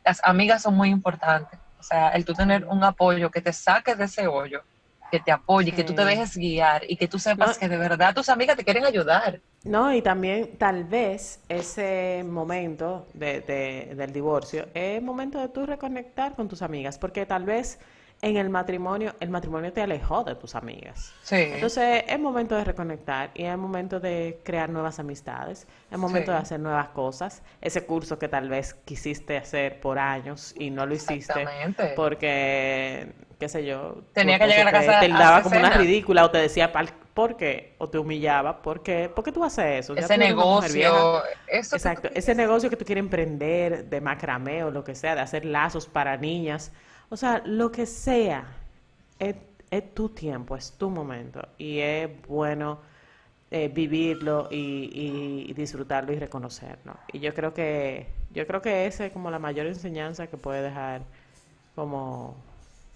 Las 0.04 0.20
amigas 0.24 0.62
son 0.62 0.74
muy 0.74 0.90
importantes. 0.90 1.58
O 1.80 1.82
sea, 1.82 2.10
el 2.10 2.24
tú 2.24 2.34
tener 2.34 2.64
un 2.66 2.82
apoyo 2.84 3.30
que 3.30 3.40
te 3.40 3.52
saque 3.52 3.94
de 3.94 4.04
ese 4.04 4.26
hoyo, 4.26 4.62
que 5.10 5.20
te 5.20 5.32
apoye, 5.32 5.72
que 5.72 5.84
tú 5.84 5.94
te 5.94 6.02
Sí. 6.02 6.08
dejes 6.08 6.36
guiar 6.36 6.82
y 6.88 6.96
que 6.96 7.08
tú 7.08 7.18
sepas 7.18 7.48
No. 7.50 7.58
que 7.58 7.68
de 7.68 7.76
verdad 7.76 8.14
tus 8.14 8.28
amigas 8.28 8.56
te 8.56 8.64
quieren 8.64 8.84
ayudar. 8.84 9.40
No, 9.64 9.94
y 9.94 10.02
también 10.02 10.58
tal 10.58 10.84
vez 10.84 11.40
ese 11.48 12.22
momento 12.26 13.06
de, 13.14 13.40
de- 13.40 13.94
del 13.96 14.12
divorcio 14.12 14.66
es 14.74 15.02
momento 15.02 15.38
de 15.40 15.48
tú 15.48 15.64
reconectar 15.64 16.34
con 16.34 16.48
tus 16.48 16.60
amigas, 16.60 16.98
porque 16.98 17.24
tal 17.24 17.44
vez 17.44 17.78
en 18.22 18.36
el 18.38 18.48
matrimonio, 18.48 19.14
el 19.20 19.28
matrimonio 19.28 19.72
te 19.72 19.82
alejó 19.82 20.24
de 20.24 20.34
tus 20.34 20.54
amigas. 20.54 21.12
Sí. 21.22 21.36
Entonces 21.36 22.04
es 22.08 22.18
momento 22.18 22.54
de 22.56 22.64
reconectar 22.64 23.30
y 23.34 23.44
es 23.44 23.56
momento 23.58 24.00
de 24.00 24.40
crear 24.44 24.70
nuevas 24.70 24.98
amistades, 24.98 25.66
es 25.90 25.98
momento 25.98 26.30
Sí. 26.32 26.36
de 26.36 26.38
hacer 26.42 26.60
nuevas 26.60 26.88
cosas. 26.88 27.42
Ese 27.60 27.84
curso 27.84 28.18
que 28.18 28.28
tal 28.28 28.48
vez 28.48 28.74
quisiste 28.84 29.36
hacer 29.36 29.78
por 29.80 29.98
años 29.98 30.54
y 30.58 30.70
no 30.70 30.86
lo 30.86 30.94
hiciste 30.94 31.14
Exactamente. 31.42 31.92
porque, 31.96 33.12
qué 33.38 33.48
sé 33.48 33.64
yo, 33.66 34.02
Tenía 34.14 34.38
que 34.38 34.46
llegar 34.46 34.68
a 34.68 34.70
te 34.80 34.86
casa 34.86 34.98
a 34.98 35.00
tildaba 35.00 35.36
hacer 35.38 35.42
como 35.52 35.58
una 35.66 35.70
ridícula 35.76 36.24
o 36.24 36.30
te 36.30 36.38
decía 36.38 36.72
"Pal- 36.72 36.92
¿por 37.12 37.36
qué? 37.36 37.74
O 37.78 37.88
te 37.90 37.98
humillaba, 37.98 38.62
¿por 38.62 38.82
qué? 38.82 39.08
¿Por 39.14 39.22
qué 39.22 39.32
tú 39.32 39.44
haces 39.44 39.84
eso? 39.84 39.94
Ese 39.96 40.16
negocio, 40.18 41.22
eso 41.46 41.76
Exacto, 41.76 42.08
ese 42.14 42.34
negocio 42.34 42.70
que 42.70 42.76
tú 42.76 42.84
quieres 42.84 43.04
emprender 43.04 43.84
de 43.84 44.00
macramé 44.00 44.64
o 44.64 44.70
lo 44.70 44.82
que 44.82 44.94
sea, 44.94 45.14
de 45.14 45.20
hacer 45.20 45.44
lazos 45.44 45.86
para 45.86 46.16
niñas, 46.16 46.72
o 47.10 47.16
sea, 47.16 47.42
lo 47.46 47.70
que 47.72 47.86
sea, 47.86 48.46
es, 49.18 49.36
es 49.70 49.94
tu 49.94 50.10
tiempo, 50.10 50.56
es 50.56 50.76
tu 50.78 50.90
momento 50.90 51.48
y 51.58 51.80
es 51.80 52.10
bueno 52.26 52.80
eh, 53.50 53.68
vivirlo 53.68 54.48
y, 54.50 54.56
y- 54.92 55.50
y 55.50 55.54
disfrutarlo 55.54 56.12
y 56.12 56.18
reconocerlo. 56.18 57.00
Y 57.08 57.20
yo 57.20 57.34
creo 57.34 57.54
que 57.54 58.08
yo 58.30 58.46
creo 58.46 58.62
que 58.62 58.86
esa 58.86 59.06
es 59.06 59.12
como 59.12 59.30
la 59.30 59.38
mayor 59.38 59.66
enseñanza 59.66 60.26
que 60.28 60.36
puede 60.38 60.62
dejar 60.62 61.02
como, 61.74 62.36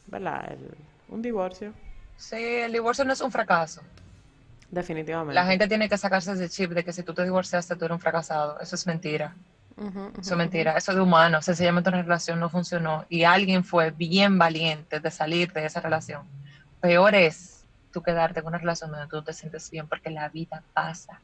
¿verdad? 0.07 0.53
El- 0.53 0.77
un 1.09 1.23
divorcio, 1.23 1.75
Sí, 2.17 2.37
el 2.37 2.73
divorcio 2.73 3.05
no 3.07 3.13
es 3.15 3.21
un 3.23 3.33
fracaso. 3.33 3.83
definitivamente. 4.71 5.35
La 5.35 5.47
gente 5.47 5.69
tiene 5.69 5.89
que 5.89 5.97
sacarse 5.97 6.33
ese 6.33 6.51
chip 6.51 6.73
de 6.73 6.85
que 6.85 6.93
si 6.93 7.03
tú 7.03 7.15
te 7.15 7.25
divorciaste, 7.25 7.77
tú 7.77 7.87
eres 7.87 7.95
un 7.95 8.01
fracasado. 8.01 8.61
Eso 8.61 8.75
es 8.75 8.87
mentira. 8.87 9.35
Ujú, 9.79 9.99
ujú, 9.99 10.21
Eso 10.21 10.35
es 10.35 10.39
mentira. 10.39 10.77
Eso 10.77 10.91
es 10.93 10.97
de 10.97 11.03
humano. 11.03 11.41
Sencillamente 11.43 11.89
una 11.91 12.03
relación 12.03 12.41
no 12.41 12.51
funcionó 12.51 13.07
y 13.09 13.25
alguien 13.25 13.65
fue 13.65 13.91
bien 13.91 14.39
valiente 14.39 15.01
de 15.01 15.11
salir 15.11 15.53
de 15.53 15.65
esa 15.65 15.81
relación. 15.81 16.29
Peor 16.81 17.15
es 17.15 17.67
tú 17.93 18.03
quedarte 18.03 18.41
en 18.41 18.47
una 18.47 18.59
relación 18.59 18.91
donde 18.91 19.07
tú 19.09 19.23
te 19.23 19.33
sientes 19.33 19.71
bien 19.71 19.89
porque 19.89 20.11
la 20.11 20.29
vida 20.29 20.65
pasa. 20.73 21.23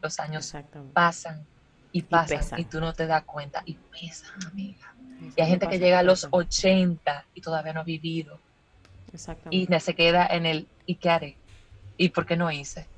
Los 0.00 0.18
años 0.18 0.52
pasan 0.92 1.46
y 1.92 2.02
pasan 2.02 2.58
y, 2.58 2.64
tú 2.64 2.80
no 2.80 2.92
te 2.92 3.06
das 3.06 3.24
cuenta 3.24 3.62
y 3.64 3.76
pesan, 3.76 4.46
amiga. 4.50 4.96
Eso 5.20 5.34
Y 5.36 5.42
hay 5.42 5.48
gente 5.48 5.68
que 5.68 5.78
llega 5.78 6.00
a 6.00 6.02
los 6.02 6.20
eso. 6.20 6.28
80 6.32 7.28
y 7.32 7.40
todavía 7.40 7.72
no 7.72 7.80
ha 7.80 7.84
vivido 7.84 8.40
Exactamente. 9.12 9.76
y 9.76 9.80
se 9.80 9.94
queda 9.94 10.26
en 10.26 10.46
el 10.46 10.68
¿y 10.86 10.96
qué 10.96 11.10
haré? 11.10 11.38
¿Y 11.96 12.08
por 12.08 12.26
qué 12.26 12.36
no 12.36 12.50
hice? 12.50 12.88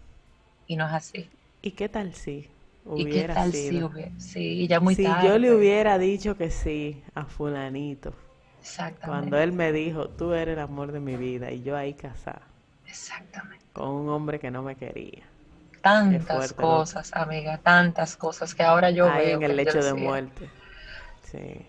Y 0.66 0.76
no 0.76 0.86
es 0.86 0.94
así. 0.94 1.30
¿Y 1.60 1.72
qué 1.72 1.88
tal 1.88 2.14
si 2.14 2.53
¿Y 2.92 3.06
qué 3.06 3.24
tal 3.24 3.52
si 3.52 3.58
sido? 3.68 3.88
hubiera? 3.88 4.10
Sí, 4.18 4.66
ya 4.68 4.80
muy 4.80 4.94
si 4.94 5.02
tarde. 5.04 5.24
yo 5.24 5.38
le 5.38 5.52
hubiera 5.54 5.98
dicho 5.98 6.36
que 6.36 6.50
sí 6.50 7.02
a 7.14 7.26
fulanito, 7.26 8.14
Exactamente. 8.60 9.06
cuando 9.06 9.38
él 9.38 9.52
me 9.52 9.72
dijo, 9.72 10.08
tú 10.10 10.32
eres 10.34 10.54
el 10.54 10.60
amor 10.60 10.92
de 10.92 11.00
mi 11.00 11.16
vida, 11.16 11.50
y 11.52 11.62
yo 11.62 11.76
ahí 11.76 11.94
casada, 11.94 12.42
Exactamente. 12.86 13.64
con 13.72 13.88
un 13.90 14.08
hombre 14.08 14.38
que 14.40 14.50
no 14.50 14.62
me 14.62 14.76
quería, 14.76 15.24
Tantas 15.82 16.52
loco. 16.52 16.62
cosas, 16.62 17.12
amiga, 17.14 17.58
tantas 17.58 18.16
cosas 18.16 18.54
que 18.54 18.62
ahora 18.62 18.90
yo 18.90 19.06
ahí 19.06 19.26
veo. 19.26 19.36
en 19.36 19.42
el 19.42 19.56
lecho 19.56 19.82
de 19.82 19.92
decía, 19.92 20.04
muerte. 20.04 20.50
Sí, 21.22 21.66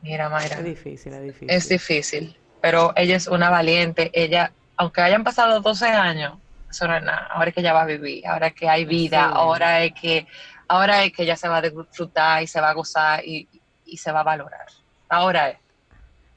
Mira, 0.00 0.28
Mayra, 0.28 0.56
es 0.58 0.64
difícil, 0.64 1.12
es 1.12 1.22
difícil. 1.22 1.50
es 1.50 1.68
difícil, 1.68 2.38
pero 2.60 2.92
ella 2.96 3.16
es 3.16 3.26
una 3.26 3.50
valiente. 3.50 4.10
Ella, 4.14 4.54
aunque 4.76 5.00
hayan 5.02 5.24
pasado 5.24 5.60
12 5.60 5.86
años, 5.86 6.38
eso 6.70 6.86
no 6.86 6.96
es 6.96 7.02
nada. 7.02 7.26
Ahora 7.30 7.48
es 7.48 7.54
que 7.54 7.60
ella 7.60 7.72
va 7.72 7.82
a 7.82 7.86
vivir, 7.86 8.26
ahora 8.26 8.48
es 8.48 8.54
que 8.54 8.68
hay 8.68 8.84
vida, 8.84 9.26
ahora 9.28 9.82
es 9.84 9.92
que, 10.00 10.26
ahora 10.68 11.04
es 11.04 11.12
que 11.12 11.22
ella 11.24 11.36
se 11.36 11.48
va 11.48 11.56
a 11.56 11.62
disfrutar 11.62 12.42
y 12.42 12.46
se 12.46 12.60
va 12.60 12.70
a 12.70 12.74
gozar 12.74 13.24
y, 13.26 13.48
y 13.84 13.96
se 13.96 14.12
va 14.12 14.20
a 14.20 14.24
valorar. 14.24 14.66
Ahora 15.08 15.50
es. 15.50 15.58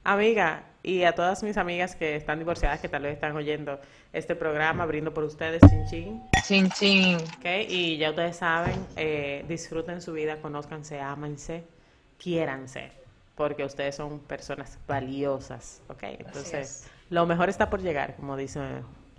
Amiga, 0.03 0.63
y 0.83 1.03
a 1.03 1.13
todas 1.13 1.43
mis 1.43 1.57
amigas 1.57 1.95
que 1.95 2.15
están 2.15 2.39
divorciadas, 2.39 2.79
que 2.79 2.89
tal 2.89 3.03
vez 3.03 3.13
están 3.13 3.35
oyendo 3.35 3.79
este 4.13 4.35
programa, 4.35 4.85
brindo 4.85 5.13
por 5.13 5.23
ustedes, 5.23 5.61
chin 5.69 5.85
chin. 5.87 6.23
Chin, 6.43 6.69
chin. 6.71 7.17
¿ok? 7.17 7.45
Y 7.69 7.97
ya 7.97 8.09
ustedes 8.09 8.37
saben, 8.37 8.85
eh, 8.95 9.45
disfruten 9.47 10.01
su 10.01 10.13
vida, 10.13 10.41
conózcanse, 10.41 10.99
ámense, 10.99 11.63
quiéranse, 12.17 12.91
porque 13.35 13.63
ustedes 13.63 13.95
son 13.95 14.19
personas 14.19 14.79
valiosas, 14.87 15.81
¿ok? 15.87 16.03
Entonces, 16.03 16.85
es. 16.85 16.91
lo 17.11 17.27
mejor 17.27 17.49
está 17.49 17.69
por 17.69 17.81
llegar, 17.81 18.15
como 18.15 18.35
dice 18.35 18.59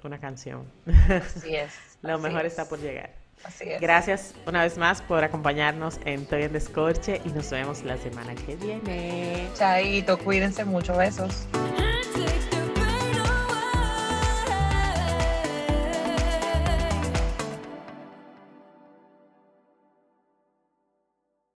una 0.02 0.18
canción. 0.18 0.66
Así 1.08 1.54
es. 1.54 1.72
lo 2.02 2.14
así 2.14 2.22
mejor 2.24 2.44
es, 2.44 2.54
está 2.54 2.68
por 2.68 2.80
llegar. 2.80 3.21
Así 3.44 3.70
es. 3.70 3.80
Gracias 3.80 4.34
una 4.46 4.62
vez 4.62 4.78
más 4.78 5.02
por 5.02 5.24
acompañarnos 5.24 5.98
en 6.04 6.22
Estoy 6.22 6.42
en 6.42 6.52
Descorche 6.52 7.20
y 7.24 7.28
nos 7.30 7.50
vemos 7.50 7.82
la 7.82 7.96
semana 7.98 8.34
que 8.34 8.56
viene. 8.56 9.48
Chaito, 9.54 10.18
cuídense 10.18 10.64
mucho, 10.64 10.96
besos. 10.96 11.46